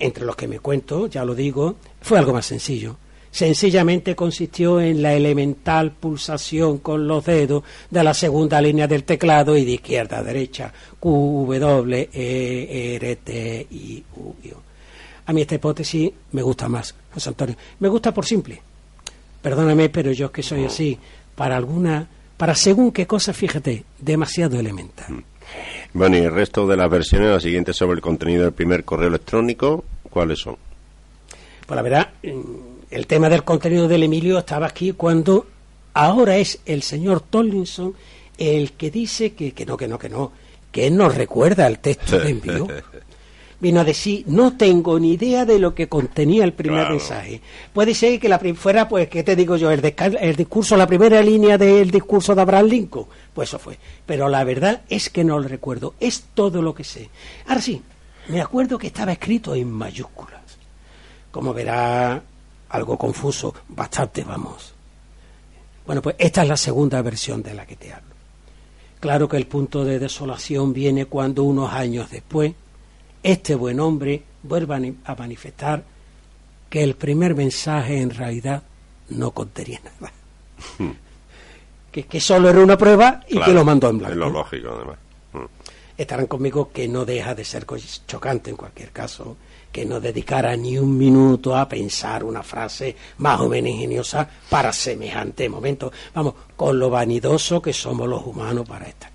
entre 0.00 0.24
los 0.24 0.34
que 0.34 0.48
me 0.48 0.58
cuento, 0.58 1.06
ya 1.06 1.24
lo 1.24 1.34
digo, 1.34 1.76
fue 2.00 2.18
algo 2.18 2.32
más 2.32 2.46
sencillo. 2.46 2.96
Sencillamente 3.36 4.16
consistió 4.16 4.80
en 4.80 5.02
la 5.02 5.12
elemental 5.12 5.90
pulsación 5.90 6.78
con 6.78 7.06
los 7.06 7.22
dedos 7.22 7.64
de 7.90 8.02
la 8.02 8.14
segunda 8.14 8.62
línea 8.62 8.86
del 8.86 9.04
teclado 9.04 9.58
y 9.58 9.66
de 9.66 9.72
izquierda 9.72 10.20
a 10.20 10.22
derecha. 10.22 10.72
Q, 10.98 11.46
W, 11.46 12.08
E, 12.14 12.96
R, 12.96 13.16
T, 13.16 13.66
I, 13.70 14.02
U, 14.16 14.34
a 15.26 15.32
mí 15.34 15.42
esta 15.42 15.56
hipótesis 15.56 16.10
me 16.32 16.40
gusta 16.40 16.66
más, 16.70 16.94
José 17.12 17.28
Antonio. 17.28 17.56
Me 17.78 17.88
gusta 17.88 18.14
por 18.14 18.24
simple. 18.24 18.58
Perdóname, 19.42 19.90
pero 19.90 20.12
yo 20.12 20.26
es 20.26 20.32
que 20.32 20.42
soy 20.42 20.64
así. 20.64 20.98
Para 21.34 21.58
alguna, 21.58 22.08
para 22.38 22.54
según 22.54 22.90
qué 22.90 23.06
cosa, 23.06 23.34
fíjate, 23.34 23.84
demasiado 23.98 24.58
elemental. 24.58 25.12
Mm. 25.12 25.24
Bueno, 25.92 26.16
y 26.16 26.20
el 26.20 26.32
resto 26.32 26.66
de 26.66 26.78
las 26.78 26.88
versiones, 26.88 27.28
las 27.28 27.42
siguientes 27.42 27.76
sobre 27.76 27.96
el 27.96 28.00
contenido 28.00 28.44
del 28.44 28.54
primer 28.54 28.84
correo 28.84 29.08
electrónico, 29.08 29.84
¿cuáles 30.08 30.38
son? 30.38 30.56
Pues 31.66 31.76
la 31.76 31.82
verdad, 31.82 32.08
el 32.90 33.06
tema 33.06 33.28
del 33.28 33.44
contenido 33.44 33.88
del 33.88 34.02
Emilio 34.02 34.38
estaba 34.38 34.66
aquí 34.66 34.92
cuando 34.92 35.46
ahora 35.94 36.36
es 36.36 36.60
el 36.66 36.82
señor 36.82 37.20
Tollinson 37.20 37.94
el 38.38 38.72
que 38.72 38.90
dice 38.90 39.32
que, 39.34 39.52
que 39.52 39.66
no, 39.66 39.76
que 39.76 39.88
no, 39.88 39.98
que 39.98 40.08
no, 40.08 40.32
que 40.70 40.86
él 40.86 40.96
nos 40.96 41.14
recuerda 41.14 41.66
el 41.66 41.78
texto 41.78 42.20
que 42.20 42.28
envió. 42.28 42.68
vino 43.60 43.80
a 43.80 43.84
decir, 43.84 44.24
no 44.26 44.56
tengo 44.56 44.98
ni 45.00 45.12
idea 45.12 45.44
de 45.44 45.58
lo 45.58 45.74
que 45.74 45.88
contenía 45.88 46.44
el 46.44 46.52
primer 46.52 46.90
mensaje. 46.90 47.40
Puede 47.72 47.94
ser 47.94 48.20
que 48.20 48.28
la 48.28 48.38
fuera, 48.38 48.88
pues, 48.88 49.08
¿qué 49.08 49.22
te 49.22 49.34
digo 49.34 49.56
yo? 49.56 49.70
El, 49.70 49.94
el 50.20 50.36
discurso, 50.36 50.76
la 50.76 50.86
primera 50.86 51.22
línea 51.22 51.56
del 51.56 51.90
discurso 51.90 52.34
de 52.34 52.42
Abraham 52.42 52.66
Lincoln. 52.66 53.06
Pues 53.32 53.48
eso 53.48 53.58
fue. 53.58 53.78
Pero 54.04 54.28
la 54.28 54.44
verdad 54.44 54.82
es 54.88 55.10
que 55.10 55.24
no 55.24 55.38
lo 55.38 55.48
recuerdo. 55.48 55.94
Es 56.00 56.24
todo 56.34 56.60
lo 56.60 56.74
que 56.74 56.84
sé. 56.84 57.08
Ahora 57.46 57.62
sí, 57.62 57.82
me 58.28 58.40
acuerdo 58.40 58.78
que 58.78 58.88
estaba 58.88 59.12
escrito 59.12 59.54
en 59.54 59.70
mayúsculas. 59.70 60.42
Como 61.30 61.54
verá, 61.54 62.22
algo 62.70 62.96
confuso, 62.98 63.54
bastante, 63.68 64.24
vamos. 64.24 64.74
Bueno, 65.86 66.02
pues 66.02 66.16
esta 66.18 66.42
es 66.42 66.48
la 66.48 66.56
segunda 66.56 67.00
versión 67.02 67.42
de 67.42 67.54
la 67.54 67.66
que 67.66 67.76
te 67.76 67.92
hablo. 67.92 68.14
Claro 68.98 69.28
que 69.28 69.36
el 69.36 69.46
punto 69.46 69.84
de 69.84 69.98
desolación 69.98 70.72
viene 70.72 71.06
cuando 71.06 71.44
unos 71.44 71.72
años 71.72 72.10
después, 72.10 72.54
este 73.22 73.54
buen 73.54 73.78
hombre 73.78 74.22
vuelva 74.42 74.80
a 75.04 75.14
manifestar 75.14 75.84
que 76.68 76.82
el 76.82 76.96
primer 76.96 77.34
mensaje 77.34 78.00
en 78.00 78.10
realidad 78.10 78.62
no 79.10 79.30
contenía 79.30 79.80
nada. 79.84 80.12
Hmm. 80.78 80.90
que, 81.92 82.04
que, 82.04 82.20
solo 82.20 82.50
era 82.50 82.60
una 82.60 82.76
prueba 82.76 83.20
y 83.28 83.40
que 83.40 83.52
lo 83.52 83.64
mandó 83.64 83.90
en 83.90 83.98
blanco. 83.98 84.12
Es 84.12 84.18
lo 84.18 84.30
lógico, 84.30 84.70
además. 84.74 84.98
Hmm. 85.32 85.46
Estarán 85.96 86.26
conmigo 86.26 86.72
que 86.72 86.88
no 86.88 87.04
deja 87.04 87.34
de 87.34 87.44
ser 87.44 87.64
chocante 88.06 88.50
en 88.50 88.56
cualquier 88.56 88.90
caso 88.90 89.36
que 89.76 89.84
no 89.84 90.00
dedicara 90.00 90.56
ni 90.56 90.78
un 90.78 90.96
minuto 90.96 91.54
a 91.54 91.68
pensar 91.68 92.24
una 92.24 92.42
frase 92.42 92.96
más 93.18 93.38
o 93.40 93.48
menos 93.48 93.72
ingeniosa 93.72 94.26
para 94.48 94.72
semejante 94.72 95.48
momento. 95.50 95.92
Vamos, 96.14 96.32
con 96.56 96.78
lo 96.78 96.88
vanidoso 96.88 97.60
que 97.60 97.74
somos 97.74 98.08
los 98.08 98.24
humanos 98.24 98.66
para 98.66 98.88
estas 98.88 99.10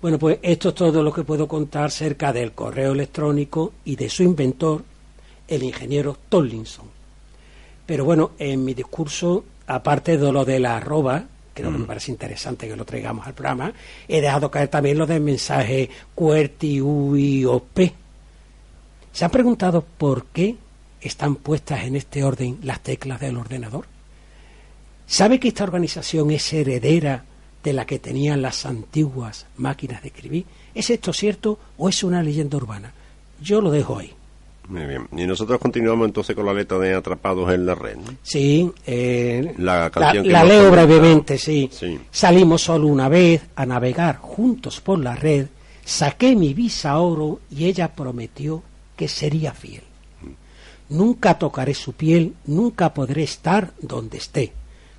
bueno, 0.00 0.18
pues 0.18 0.38
esto 0.42 0.68
es 0.68 0.74
todo 0.74 1.02
lo 1.02 1.12
que 1.12 1.24
puedo 1.24 1.48
contar 1.48 1.86
acerca 1.86 2.32
del 2.32 2.52
correo 2.52 2.92
electrónico 2.92 3.72
y 3.84 3.96
de 3.96 4.10
su 4.10 4.22
inventor, 4.22 4.84
el 5.48 5.62
ingeniero 5.62 6.16
Tollinson. 6.28 6.86
Pero 7.86 8.04
bueno, 8.04 8.32
en 8.38 8.64
mi 8.64 8.74
discurso, 8.74 9.44
aparte 9.66 10.18
de 10.18 10.30
lo 10.30 10.44
de 10.44 10.60
la 10.60 10.76
arroba, 10.76 11.24
creo 11.54 11.72
que 11.72 11.78
me 11.78 11.84
mm. 11.84 11.88
parece 11.88 12.12
interesante 12.12 12.68
que 12.68 12.76
lo 12.76 12.84
traigamos 12.84 13.26
al 13.26 13.34
programa, 13.34 13.72
he 14.06 14.20
dejado 14.20 14.50
caer 14.50 14.68
también 14.68 14.98
lo 14.98 15.06
del 15.06 15.22
mensaje 15.22 15.88
QWERTY, 16.14 16.82
UI 16.82 17.44
o 17.46 17.60
P. 17.60 17.94
¿Se 19.16 19.24
han 19.24 19.30
preguntado 19.30 19.82
por 19.82 20.26
qué 20.26 20.56
están 21.00 21.36
puestas 21.36 21.84
en 21.84 21.96
este 21.96 22.22
orden 22.22 22.58
las 22.62 22.82
teclas 22.82 23.18
del 23.18 23.38
ordenador? 23.38 23.86
¿Sabe 25.06 25.40
que 25.40 25.48
esta 25.48 25.64
organización 25.64 26.30
es 26.32 26.52
heredera 26.52 27.24
de 27.64 27.72
la 27.72 27.86
que 27.86 27.98
tenían 27.98 28.42
las 28.42 28.66
antiguas 28.66 29.46
máquinas 29.56 30.02
de 30.02 30.08
escribir. 30.08 30.44
¿Es 30.74 30.90
esto 30.90 31.14
cierto 31.14 31.58
o 31.78 31.88
es 31.88 32.04
una 32.04 32.22
leyenda 32.22 32.58
urbana? 32.58 32.92
Yo 33.40 33.62
lo 33.62 33.70
dejo 33.70 34.00
ahí. 34.00 34.12
Muy 34.68 34.84
bien. 34.84 35.08
Y 35.16 35.26
nosotros 35.26 35.58
continuamos 35.60 36.08
entonces 36.08 36.36
con 36.36 36.44
la 36.44 36.52
letra 36.52 36.78
de 36.78 36.94
Atrapados 36.94 37.50
en 37.54 37.64
la 37.64 37.74
Red. 37.74 37.96
Sí, 38.22 38.70
eh, 38.86 39.54
la, 39.56 39.90
la, 39.94 40.44
leo 40.44 40.70
brevemente, 40.70 41.38
sí. 41.38 41.70
Salimos 42.10 42.60
solo 42.60 42.86
una 42.88 43.08
vez 43.08 43.46
a 43.56 43.64
navegar 43.64 44.18
juntos 44.18 44.82
por 44.82 44.98
la 44.98 45.16
red, 45.16 45.46
saqué 45.86 46.36
mi 46.36 46.52
visa 46.52 46.98
oro 46.98 47.40
y 47.50 47.64
ella 47.64 47.94
prometió 47.94 48.62
que 48.96 49.08
sería 49.08 49.52
fiel. 49.52 49.82
Nunca 50.88 51.38
tocaré 51.38 51.74
su 51.74 51.92
piel, 51.92 52.34
nunca 52.46 52.94
podré 52.94 53.22
estar 53.22 53.72
donde 53.80 54.18
esté 54.18 54.52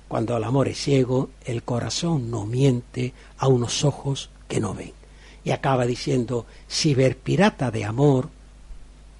cuando 0.08 0.38
el 0.38 0.44
amor 0.44 0.68
es 0.68 0.78
ciego, 0.78 1.28
el 1.44 1.62
corazón 1.62 2.30
no 2.30 2.46
miente 2.46 3.12
a 3.36 3.46
unos 3.46 3.84
ojos 3.84 4.30
que 4.48 4.58
no 4.58 4.74
ven. 4.74 4.92
Y 5.44 5.50
acaba 5.50 5.86
diciendo, 5.86 6.46
ciberpirata 6.68 7.70
de 7.70 7.84
amor, 7.84 8.30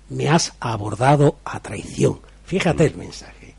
me 0.08 0.30
has 0.30 0.54
abordado 0.58 1.36
a 1.44 1.60
traición. 1.60 2.20
Fíjate 2.44 2.86
el 2.86 2.96
mensaje. 2.96 3.54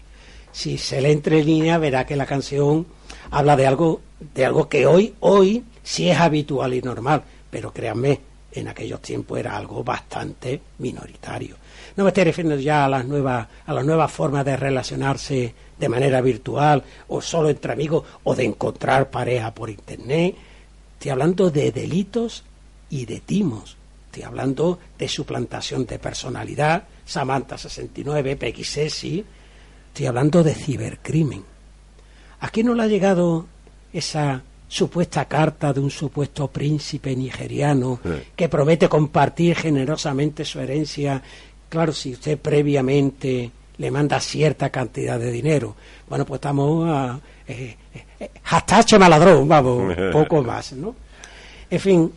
Si 0.51 0.79
se 0.79 1.01
le 1.01 1.11
entre 1.11 1.39
en 1.39 1.45
línea, 1.45 1.77
verá 1.77 2.07
que 2.07 2.15
la 2.15 2.25
canción 2.25 2.87
habla 3.29 3.55
de 3.55 3.67
algo, 3.67 4.01
de 4.33 4.45
algo 4.45 4.67
que 4.67 4.87
hoy, 4.87 5.13
hoy 5.19 5.63
sí 5.83 6.09
es 6.09 6.17
habitual 6.17 6.73
y 6.73 6.81
normal, 6.81 7.23
pero 7.51 7.71
créanme, 7.71 8.21
en 8.51 8.67
aquellos 8.67 9.01
tiempos 9.01 9.39
era 9.39 9.55
algo 9.55 9.83
bastante 9.83 10.61
minoritario. 10.79 11.55
No 11.95 12.03
me 12.03 12.09
estoy 12.09 12.23
refiriendo 12.23 12.59
ya 12.59 12.85
a 12.85 12.89
las 12.89 13.05
nuevas, 13.05 13.47
a 13.65 13.73
las 13.73 13.85
nuevas 13.85 14.11
formas 14.11 14.45
de 14.45 14.57
relacionarse 14.57 15.53
de 15.77 15.89
manera 15.89 16.21
virtual 16.21 16.83
o 17.07 17.21
solo 17.21 17.49
entre 17.49 17.73
amigos 17.73 18.03
o 18.23 18.35
de 18.35 18.45
encontrar 18.45 19.09
pareja 19.09 19.53
por 19.53 19.69
internet. 19.69 20.35
Estoy 20.93 21.11
hablando 21.11 21.49
de 21.49 21.71
delitos 21.71 22.43
y 22.89 23.05
de 23.05 23.19
timos. 23.19 23.77
Estoy 24.07 24.23
hablando 24.23 24.79
de 24.97 25.07
suplantación 25.07 25.85
de 25.85 25.99
personalidad, 25.99 26.83
Samantha 27.05 27.57
69, 27.57 28.35
PXS, 28.35 29.03
estoy 29.89 30.05
hablando 30.07 30.43
de 30.43 30.55
cibercrimen. 30.55 31.43
¿A 32.39 32.49
quién 32.49 32.67
no 32.67 32.73
le 32.73 32.83
ha 32.83 32.87
llegado 32.87 33.45
esa 33.93 34.43
supuesta 34.69 35.25
carta 35.25 35.73
de 35.73 35.81
un 35.81 35.89
supuesto 35.89 36.47
príncipe 36.47 37.15
nigeriano 37.15 37.99
que 38.35 38.47
promete 38.47 38.87
compartir 38.87 39.57
generosamente 39.57 40.45
su 40.45 40.61
herencia? 40.61 41.21
Claro, 41.67 41.91
si 41.91 42.13
usted 42.13 42.37
previamente 42.37 43.51
le 43.79 43.91
manda 43.91 44.19
cierta 44.19 44.69
cantidad 44.69 45.19
de 45.19 45.31
dinero. 45.31 45.75
Bueno, 46.07 46.25
pues 46.25 46.37
estamos 46.37 46.87
a... 46.89 47.19
Eh, 47.47 47.75
eh, 48.19 48.99
maladrón, 48.99 49.47
vamos, 49.47 49.95
poco 50.11 50.43
más, 50.43 50.73
¿no? 50.73 50.95
En 51.69 51.79
fin, 51.79 52.13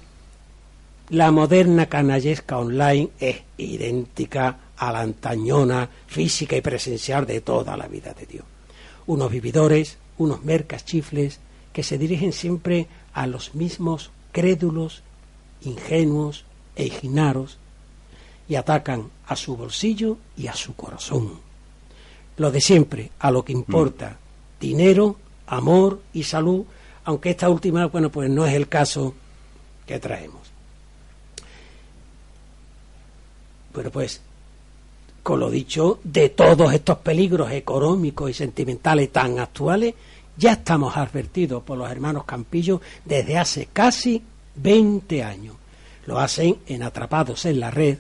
la 1.11 1.31
moderna 1.31 1.87
canallesca 1.87 2.59
online 2.59 3.11
es 3.19 3.43
idéntica 3.59 4.59
a 4.77 4.93
la 4.93 5.01
antañona 5.01 5.89
física 6.07 6.57
y 6.57 6.61
presencial 6.61 7.25
de 7.27 7.41
toda 7.41 7.77
la 7.77 7.87
vida 7.87 8.13
de 8.13 8.27
Dios. 8.27 8.45
Unos 9.07 9.31
vividores, 9.31 9.99
unos 10.19 10.43
mercas 10.43 10.85
chifles, 10.85 11.39
que 11.73 11.83
se 11.83 11.99
dirigen 11.99 12.33
siempre 12.33 12.89
a 13.13 13.27
los 13.27 13.55
mismos 13.55 14.11
crédulos, 14.33 15.03
ingenuos 15.63 16.45
e 16.77 16.87
ignaros, 16.87 17.59
y 18.49 18.57
atacan 18.57 19.11
a 19.27 19.37
su 19.37 19.57
bolsillo 19.57 20.19
y 20.37 20.47
a 20.47 20.55
su 20.55 20.75
corazón. 20.75 21.39
Lo 22.37 22.51
de 22.51 22.61
siempre, 22.61 23.11
a 23.19 23.31
lo 23.31 23.45
que 23.45 23.53
importa, 23.53 24.19
dinero, 24.61 25.17
amor 25.47 26.01
y 26.13 26.25
salud, 26.25 26.65
aunque 27.05 27.31
esta 27.31 27.49
última, 27.49 27.87
bueno, 27.87 28.11
pues 28.11 28.31
no 28.31 28.47
es 28.47 28.55
el 28.55 28.69
caso 28.69 29.15
que 29.87 29.99
traemos. 29.99 30.41
Bueno, 33.73 33.91
pues, 33.91 34.21
con 35.23 35.41
lo 35.41 35.51
dicho, 35.51 36.01
de 36.05 36.29
todos 36.29 36.73
estos 36.73 36.99
peligros 36.99 37.51
económicos 37.53 38.31
y 38.31 38.35
sentimentales 38.35 39.11
tan 39.11 39.39
actuales, 39.39 39.95
ya 40.37 40.53
estamos 40.53 40.97
advertidos 40.97 41.63
por 41.63 41.79
los 41.79 41.91
hermanos 41.91 42.25
Campillo 42.25 42.81
desde 43.05 43.39
hace 43.39 43.67
casi 43.73 44.23
20 44.57 45.23
años. 45.23 45.57
Lo 46.07 46.19
hacen 46.19 46.59
en 46.67 46.83
Atrapados 46.83 47.45
en 47.45 47.61
la 47.61 47.71
Red, 47.71 47.99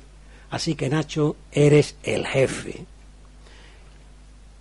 así 0.50 0.74
que 0.74 0.88
Nacho, 0.88 1.36
eres 1.52 1.96
el 2.02 2.26
jefe. 2.26 2.84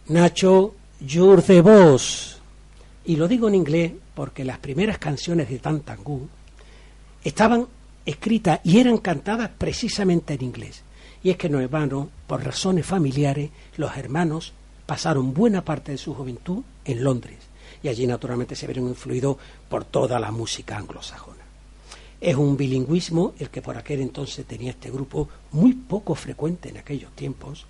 Nacho, 0.08 0.76
you're 1.00 1.42
the 1.42 1.62
boss. 1.62 2.40
Y 3.06 3.16
lo 3.16 3.28
digo 3.28 3.48
en 3.48 3.56
inglés 3.56 3.94
porque 4.14 4.46
las 4.46 4.60
primeras 4.60 5.00
canciones 5.00 5.50
de 5.50 5.60
Tantangú 5.60 6.28
estaban 7.24 7.68
escritas 8.06 8.60
y 8.64 8.80
eran 8.80 8.98
cantadas 8.98 9.50
precisamente 9.58 10.34
en 10.34 10.44
inglés. 10.44 10.84
Y 11.24 11.30
es 11.30 11.38
que 11.38 11.50
no 11.50 11.60
hermanos, 11.60 12.10
por 12.28 12.44
razones 12.44 12.86
familiares, 12.86 13.50
los 13.78 13.96
hermanos 13.96 14.54
pasaron 14.86 15.34
buena 15.34 15.64
parte 15.64 15.94
de 15.94 15.98
su 15.98 16.14
juventud 16.14 16.64
en 16.84 17.04
Londres 17.04 17.51
y 17.84 17.88
allí 17.88 18.08
naturalmente 18.08 18.56
se 18.56 18.68
vieron 18.68 18.88
influidos 18.88 19.38
por 19.70 19.86
toda 19.86 20.20
la 20.20 20.32
música 20.32 20.78
anglosajona. 20.78 21.42
Es 22.20 22.36
un 22.36 22.56
bilingüismo 22.56 23.34
el 23.40 23.50
que 23.50 23.62
por 23.62 23.78
aquel 23.78 24.02
entonces 24.02 24.46
tenía 24.46 24.72
este 24.72 24.92
grupo 24.92 25.28
muy 25.52 25.74
poco 25.74 26.14
frecuente 26.14 26.70
en 26.70 26.78
aquellos 26.78 27.12
tiempos, 27.14 27.66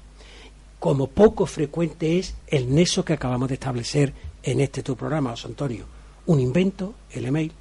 como 0.81 1.07
poco 1.07 1.45
frecuente 1.45 2.17
es 2.17 2.33
el 2.47 2.73
nexo 2.73 3.05
que 3.05 3.13
acabamos 3.13 3.47
de 3.49 3.53
establecer 3.53 4.13
en 4.41 4.59
este 4.59 4.81
tu 4.81 4.95
programa, 4.95 5.29
José 5.29 5.47
Antonio. 5.47 5.85
Un 6.25 6.39
invento, 6.39 6.95
el 7.11 7.25
email, 7.25 7.51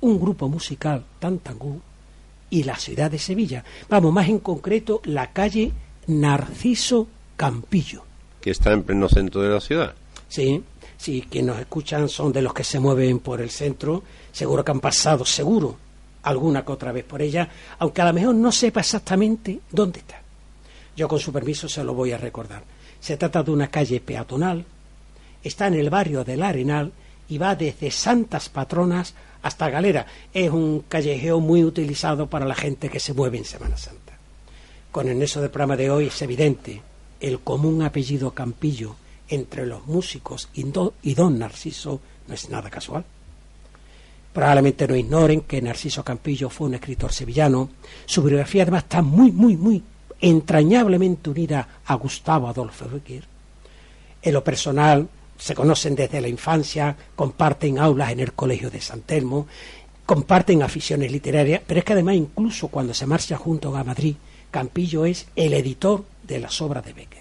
un 0.00 0.18
grupo 0.18 0.48
musical, 0.48 1.04
Tantangú, 1.18 1.80
y 2.48 2.64
la 2.64 2.76
ciudad 2.76 3.10
de 3.10 3.18
Sevilla. 3.18 3.64
Vamos, 3.88 4.12
más 4.12 4.28
en 4.28 4.38
concreto, 4.38 5.02
la 5.04 5.30
calle 5.32 5.72
Narciso 6.06 7.06
Campillo. 7.36 8.02
Que 8.40 8.50
está 8.50 8.72
en 8.72 8.82
pleno 8.82 9.08
centro 9.08 9.42
de 9.42 9.50
la 9.50 9.60
ciudad. 9.60 9.94
Sí, 10.28 10.62
si 11.00 11.22
quienes 11.22 11.54
nos 11.54 11.60
escuchan 11.60 12.10
son 12.10 12.30
de 12.30 12.42
los 12.42 12.52
que 12.52 12.62
se 12.62 12.78
mueven 12.78 13.20
por 13.20 13.40
el 13.40 13.48
centro, 13.48 14.02
seguro 14.30 14.62
que 14.62 14.70
han 14.70 14.80
pasado, 14.80 15.24
seguro, 15.24 15.78
alguna 16.24 16.62
que 16.62 16.72
otra 16.72 16.92
vez 16.92 17.04
por 17.04 17.22
ella, 17.22 17.48
aunque 17.78 18.02
a 18.02 18.04
lo 18.04 18.12
mejor 18.12 18.34
no 18.34 18.52
sepa 18.52 18.80
exactamente 18.80 19.60
dónde 19.70 20.00
está. 20.00 20.20
Yo 20.94 21.08
con 21.08 21.18
su 21.18 21.32
permiso 21.32 21.70
se 21.70 21.82
lo 21.82 21.94
voy 21.94 22.12
a 22.12 22.18
recordar. 22.18 22.62
Se 23.00 23.16
trata 23.16 23.42
de 23.42 23.50
una 23.50 23.68
calle 23.70 23.98
peatonal, 24.00 24.66
está 25.42 25.68
en 25.68 25.74
el 25.74 25.88
barrio 25.88 26.22
del 26.22 26.42
Arenal 26.42 26.92
y 27.30 27.38
va 27.38 27.56
desde 27.56 27.90
Santas 27.90 28.50
Patronas 28.50 29.14
hasta 29.40 29.70
Galera. 29.70 30.04
Es 30.34 30.50
un 30.50 30.84
callejeo 30.86 31.40
muy 31.40 31.64
utilizado 31.64 32.26
para 32.26 32.44
la 32.44 32.54
gente 32.54 32.90
que 32.90 33.00
se 33.00 33.14
mueve 33.14 33.38
en 33.38 33.46
Semana 33.46 33.78
Santa. 33.78 34.18
Con 34.92 35.08
el 35.08 35.18
nexo 35.18 35.40
del 35.40 35.48
programa 35.48 35.78
de 35.78 35.90
hoy 35.90 36.08
es 36.08 36.20
evidente 36.20 36.82
el 37.20 37.40
común 37.40 37.80
apellido 37.80 38.32
Campillo 38.32 38.96
entre 39.30 39.64
los 39.64 39.86
músicos 39.86 40.48
y, 40.52 40.64
don 41.14 41.38
Narciso 41.38 42.00
no 42.28 42.34
es 42.34 42.50
nada 42.50 42.68
casual. 42.68 43.04
Probablemente 44.32 44.86
no 44.86 44.94
ignoren 44.94 45.42
que 45.42 45.62
Narciso 45.62 46.04
Campillo 46.04 46.50
fue 46.50 46.68
un 46.68 46.74
escritor 46.74 47.12
sevillano. 47.12 47.70
Su 48.06 48.22
biografía 48.22 48.62
además 48.62 48.84
está 48.84 49.02
muy, 49.02 49.32
muy, 49.32 49.56
muy 49.56 49.82
entrañablemente 50.20 51.30
unida 51.30 51.66
a 51.84 51.94
Gustavo 51.94 52.48
Adolfo 52.48 52.88
Becker. 52.88 53.24
En 54.22 54.34
lo 54.34 54.44
personal, 54.44 55.08
se 55.38 55.54
conocen 55.54 55.94
desde 55.94 56.20
la 56.20 56.28
infancia, 56.28 56.94
comparten 57.16 57.78
aulas 57.78 58.12
en 58.12 58.20
el 58.20 58.34
Colegio 58.34 58.70
de 58.70 58.80
San 58.80 59.00
Telmo, 59.00 59.46
comparten 60.04 60.62
aficiones 60.62 61.10
literarias, 61.10 61.62
pero 61.66 61.78
es 61.78 61.84
que 61.84 61.94
además 61.94 62.16
incluso 62.16 62.68
cuando 62.68 62.92
se 62.92 63.06
marcha 63.06 63.36
junto 63.36 63.74
a 63.74 63.84
Madrid, 63.84 64.16
Campillo 64.50 65.06
es 65.06 65.28
el 65.36 65.54
editor 65.54 66.04
de 66.24 66.40
las 66.40 66.60
obras 66.60 66.84
de 66.84 66.92
Becker. 66.92 67.19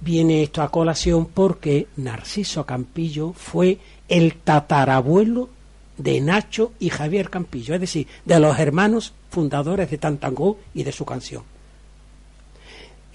Viene 0.00 0.42
esto 0.42 0.62
a 0.62 0.70
colación 0.70 1.26
porque 1.26 1.86
Narciso 1.96 2.66
Campillo 2.66 3.32
fue 3.32 3.78
el 4.08 4.34
tatarabuelo 4.34 5.48
de 5.96 6.20
Nacho 6.20 6.72
y 6.78 6.90
Javier 6.90 7.30
Campillo, 7.30 7.74
es 7.74 7.80
decir, 7.80 8.06
de 8.24 8.38
los 8.38 8.58
hermanos 8.58 9.14
fundadores 9.30 9.90
de 9.90 9.98
Tantangó 9.98 10.58
y 10.74 10.82
de 10.82 10.92
su 10.92 11.04
canción. 11.04 11.42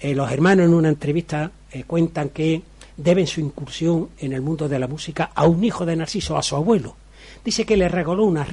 Eh, 0.00 0.14
los 0.14 0.30
hermanos 0.32 0.66
en 0.66 0.74
una 0.74 0.88
entrevista 0.88 1.52
eh, 1.70 1.84
cuentan 1.84 2.30
que 2.30 2.62
deben 2.96 3.26
su 3.26 3.40
incursión 3.40 4.10
en 4.18 4.32
el 4.32 4.42
mundo 4.42 4.68
de 4.68 4.78
la 4.78 4.88
música 4.88 5.30
a 5.34 5.46
un 5.46 5.62
hijo 5.62 5.86
de 5.86 5.96
Narciso, 5.96 6.36
a 6.36 6.42
su 6.42 6.56
abuelo. 6.56 6.96
Dice 7.44 7.64
que 7.64 7.76
le 7.76 7.88
regaló 7.88 8.24
una, 8.24 8.46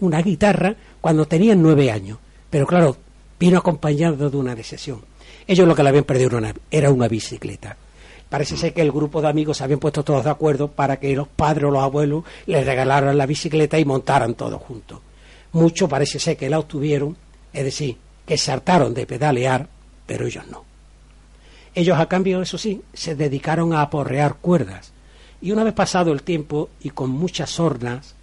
una 0.00 0.22
guitarra 0.22 0.74
cuando 1.00 1.26
tenían 1.26 1.62
nueve 1.62 1.90
años, 1.90 2.18
pero 2.50 2.66
claro, 2.66 2.96
vino 3.38 3.58
acompañado 3.58 4.30
de 4.30 4.36
una 4.36 4.54
decisión. 4.54 5.02
Ellos 5.46 5.66
lo 5.66 5.74
que 5.74 5.82
le 5.82 5.88
habían 5.88 6.04
perdido 6.04 6.38
era 6.70 6.90
una 6.90 7.08
bicicleta. 7.08 7.76
Parece 8.28 8.56
ser 8.56 8.74
que 8.74 8.82
el 8.82 8.92
grupo 8.92 9.22
de 9.22 9.28
amigos 9.28 9.56
se 9.56 9.64
habían 9.64 9.78
puesto 9.78 10.04
todos 10.04 10.24
de 10.24 10.30
acuerdo 10.30 10.68
para 10.68 10.98
que 10.98 11.16
los 11.16 11.28
padres 11.28 11.64
o 11.64 11.70
los 11.70 11.82
abuelos 11.82 12.24
les 12.46 12.66
regalaran 12.66 13.16
la 13.16 13.24
bicicleta 13.24 13.78
y 13.78 13.86
montaran 13.86 14.34
todos 14.34 14.60
juntos. 14.60 15.00
Muchos 15.52 15.88
parece 15.88 16.18
ser 16.18 16.36
que 16.36 16.50
la 16.50 16.58
obtuvieron, 16.58 17.16
es 17.52 17.64
decir, 17.64 17.96
que 18.26 18.36
se 18.36 18.52
hartaron 18.52 18.92
de 18.92 19.06
pedalear, 19.06 19.66
pero 20.06 20.26
ellos 20.26 20.46
no. 20.50 20.64
Ellos, 21.74 21.98
a 21.98 22.06
cambio, 22.06 22.42
eso 22.42 22.58
sí, 22.58 22.82
se 22.92 23.14
dedicaron 23.14 23.72
a 23.72 23.80
aporrear 23.80 24.36
cuerdas. 24.36 24.92
Y 25.40 25.52
una 25.52 25.64
vez 25.64 25.72
pasado 25.72 26.12
el 26.12 26.22
tiempo 26.22 26.68
y 26.82 26.90
con 26.90 27.08
muchas 27.10 27.50
sornas, 27.50 28.14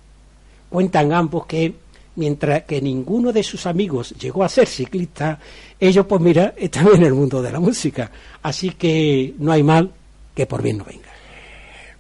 cuentan 0.70 1.14
ambos 1.14 1.48
que 1.48 1.74
mientras 2.16 2.64
que 2.64 2.82
ninguno 2.82 3.32
de 3.32 3.44
sus 3.44 3.66
amigos 3.66 4.14
llegó 4.20 4.44
a 4.44 4.50
ser 4.50 4.68
ciclista, 4.68 5.40
ellos, 5.80 6.06
pues 6.06 6.22
mira, 6.22 6.54
están 6.58 6.88
en 6.88 7.04
el 7.04 7.14
mundo 7.14 7.42
de 7.42 7.52
la 7.52 7.60
música. 7.60 8.12
Así 8.42 8.72
que 8.72 9.34
no 9.40 9.52
hay 9.52 9.64
mal 9.64 9.92
que 10.34 10.46
por 10.46 10.62
bien 10.62 10.78
no 10.78 10.86
venga. 10.86 11.10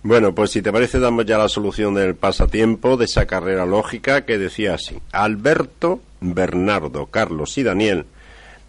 Bueno, 0.03 0.35
pues 0.35 0.51
si 0.51 0.61
te 0.61 0.71
parece, 0.71 0.99
damos 0.99 1.25
ya 1.25 1.37
la 1.37 1.49
solución 1.49 1.95
del 1.95 2.15
pasatiempo 2.15 2.95
de 2.95 3.05
esa 3.05 3.25
carrera 3.25 3.65
lógica 3.65 4.25
que 4.25 4.37
decía 4.37 4.75
así. 4.75 4.97
Alberto, 5.11 5.99
Bernardo, 6.21 7.07
Carlos 7.07 7.57
y 7.57 7.63
Daniel 7.63 8.05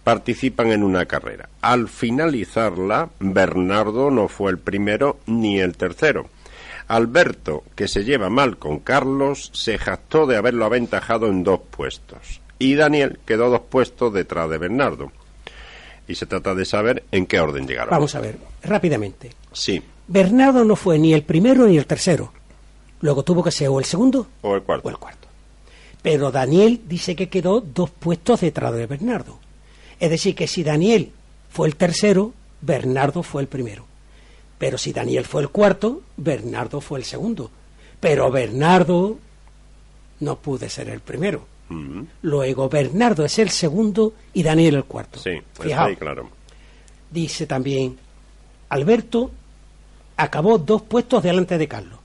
participan 0.02 0.72
en 0.72 0.82
una 0.82 1.04
carrera. 1.04 1.48
Al 1.61 1.88
finalizarla, 1.88 3.11
Bernardo 3.18 4.11
no 4.11 4.28
fue 4.28 4.50
el 4.52 4.59
primero 4.59 5.18
ni 5.26 5.61
el 5.61 5.76
tercero 5.76 6.30
Alberto, 6.88 7.64
que 7.75 7.88
se 7.88 8.05
lleva 8.05 8.31
mal 8.31 8.59
con 8.59 8.79
Carlos, 8.79 9.51
se 9.53 9.79
jactó 9.79 10.27
de 10.27 10.37
haberlo 10.37 10.64
aventajado 10.64 11.27
en 11.27 11.42
dos 11.42 11.61
puestos. 11.70 12.40
Y 12.59 12.75
Daniel 12.75 13.18
quedó 13.27 13.51
dos 13.51 13.62
puestos 13.62 14.12
detrás 14.12 14.49
de 14.49 14.59
Bernardo. 14.59 15.12
Y 16.09 16.14
se 16.14 16.27
trata 16.27 16.55
de 16.55 16.64
saber 16.64 17.05
en 17.11 17.27
qué 17.27 17.40
orden 17.40 17.66
llegaron. 17.66 17.90
Vamos 17.90 18.14
a 18.14 18.20
ver, 18.20 18.38
rápidamente. 18.62 19.33
Sí. 19.53 19.83
Bernardo 20.07 20.64
no 20.64 20.77
fue 20.77 20.99
ni 20.99 21.12
el 21.12 21.22
primero 21.22 21.66
ni 21.66 21.77
el 21.77 21.87
tercero. 21.87 22.33
Luego 23.01 23.25
tuvo 23.25 23.42
que 23.42 23.51
ser 23.51 23.68
o 23.68 23.79
el 23.79 23.85
segundo 23.85 24.29
o 24.42 24.55
el 24.55 24.62
cuarto. 24.62 24.88
O 24.88 24.90
el 24.90 24.99
cuarto. 24.99 25.27
Pero 26.03 26.31
Daniel 26.31 26.83
dice 26.87 27.16
que 27.16 27.29
quedó 27.29 27.61
dos 27.61 27.90
puestos 27.90 28.40
detrás 28.40 28.72
de 28.75 28.87
Bernardo. 28.87 29.40
Es 29.99 30.11
decir, 30.11 30.37
que 30.37 30.46
si 30.46 30.62
Daniel 30.62 31.11
fue 31.51 31.66
el 31.66 31.75
tercero, 31.75 32.33
Bernardo 32.61 33.22
fue 33.25 33.42
el 33.42 33.49
primero. 33.49 33.85
Pero 34.59 34.79
si 34.79 34.92
Daniel 34.92 35.25
fue 35.25 35.42
el 35.42 35.51
cuarto, 35.51 36.03
Bernardo 36.16 36.81
fue 36.81 36.99
el 36.99 37.05
segundo. 37.05 37.51
Pero 38.01 38.31
Bernardo 38.31 39.19
no 40.21 40.37
pude 40.37 40.69
ser 40.69 40.88
el 40.88 41.01
primero. 41.01 41.47
Luego 42.23 42.69
Bernardo 42.69 43.25
es 43.25 43.38
el 43.40 43.51
segundo 43.51 44.14
y 44.33 44.42
Daniel 44.42 44.77
el 44.77 44.85
cuarto. 44.85 45.19
Sí, 45.19 45.42
claro. 45.99 46.31
Dice 47.11 47.47
también, 47.47 47.97
Alberto 48.69 49.31
acabó 50.16 50.59
dos 50.59 50.83
puestos 50.83 51.23
delante 51.23 51.59
de 51.59 51.69
Carlos. 51.69 51.99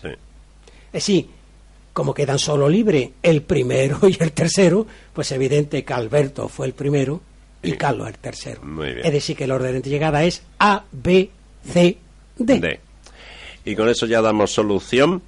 Sí. 0.00 0.08
Es 0.08 0.92
decir, 0.92 1.28
como 1.92 2.12
quedan 2.12 2.38
solo 2.38 2.68
libres 2.68 3.10
el 3.22 3.42
primero 3.42 4.00
y 4.08 4.16
el 4.20 4.32
tercero, 4.32 4.86
pues 5.12 5.32
evidente 5.32 5.82
que 5.82 5.92
Alberto 5.94 6.48
fue 6.48 6.66
el 6.66 6.74
primero 6.74 7.20
y 7.62 7.72
Carlos 7.72 8.08
el 8.08 8.18
tercero. 8.18 8.62
Muy 8.62 8.92
bien. 8.92 9.06
Es 9.06 9.12
decir, 9.12 9.34
que 9.34 9.44
el 9.44 9.50
orden 9.50 9.80
de 9.80 9.88
llegada 9.88 10.22
es 10.24 10.42
A, 10.58 10.84
B, 10.92 11.30
C, 11.66 11.98
D. 12.36 12.80
Y 13.64 13.74
con 13.74 13.88
eso 13.88 14.06
ya 14.06 14.22
damos 14.22 14.52
solución. 14.52 15.22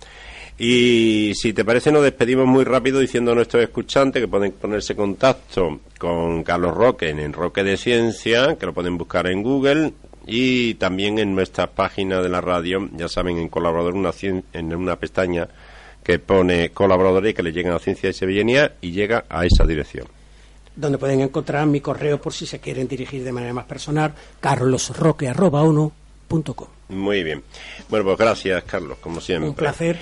Y 0.59 1.33
si 1.35 1.53
te 1.53 1.65
parece, 1.65 1.93
nos 1.93 2.03
despedimos 2.03 2.47
muy 2.47 2.65
rápido 2.65 2.99
diciendo 2.99 3.31
a 3.31 3.35
nuestros 3.35 3.63
escuchantes 3.63 4.21
que 4.21 4.29
pueden 4.29 4.53
ponerse 4.53 4.93
en 4.93 4.97
contacto 4.97 5.81
con 5.99 6.43
Carlos 6.43 6.75
Roque 6.75 7.11
en 7.11 7.33
Roque 7.33 7.63
de 7.63 7.77
Ciencia, 7.77 8.57
que 8.57 8.67
lo 8.67 8.75
pueden 8.75 8.99
buscar 8.99 9.29
en 9.29 9.43
Google 9.43 9.93
y 10.27 10.75
también 10.75 11.19
en 11.21 11.35
nuestra 11.35 11.69
página 11.69 12.21
de 12.21 12.29
la 12.29 12.41
radio, 12.41 12.89
ya 12.93 13.09
saben, 13.09 13.39
en 13.39 13.49
colaborador 13.49 13.95
una 13.95 14.11
en 14.53 14.75
una 14.75 14.97
pestaña 14.97 15.49
que 16.03 16.19
pone 16.19 16.71
colaboradores 16.71 17.35
que 17.35 17.43
le 17.43 17.53
llegan 17.53 17.75
a 17.75 17.79
Ciencia 17.79 18.11
y 18.11 18.13
Sevillanía 18.13 18.77
y 18.81 18.93
llega 18.93 19.27
a 19.29 19.45
esa 19.47 19.65
dirección. 19.65 20.07
Donde 20.75 20.99
pueden 20.99 21.21
encontrar 21.21 21.67
mi 21.67 21.81
correo 21.81 22.21
por 22.21 22.33
si 22.33 22.47
se 22.47 22.61
quieren 22.61 22.89
dirigir 22.89 23.23
de 23.23 23.33
manera 23.33 23.53
más 23.53 23.67
personal, 23.67 24.13
carlosroque.com. 24.41 25.91
Muy 26.89 27.23
bien. 27.23 27.43
Bueno, 27.89 28.05
pues 28.05 28.19
gracias, 28.19 28.63
Carlos, 28.65 28.99
como 29.01 29.21
siempre. 29.21 29.49
Un 29.49 29.55
placer. 29.55 29.99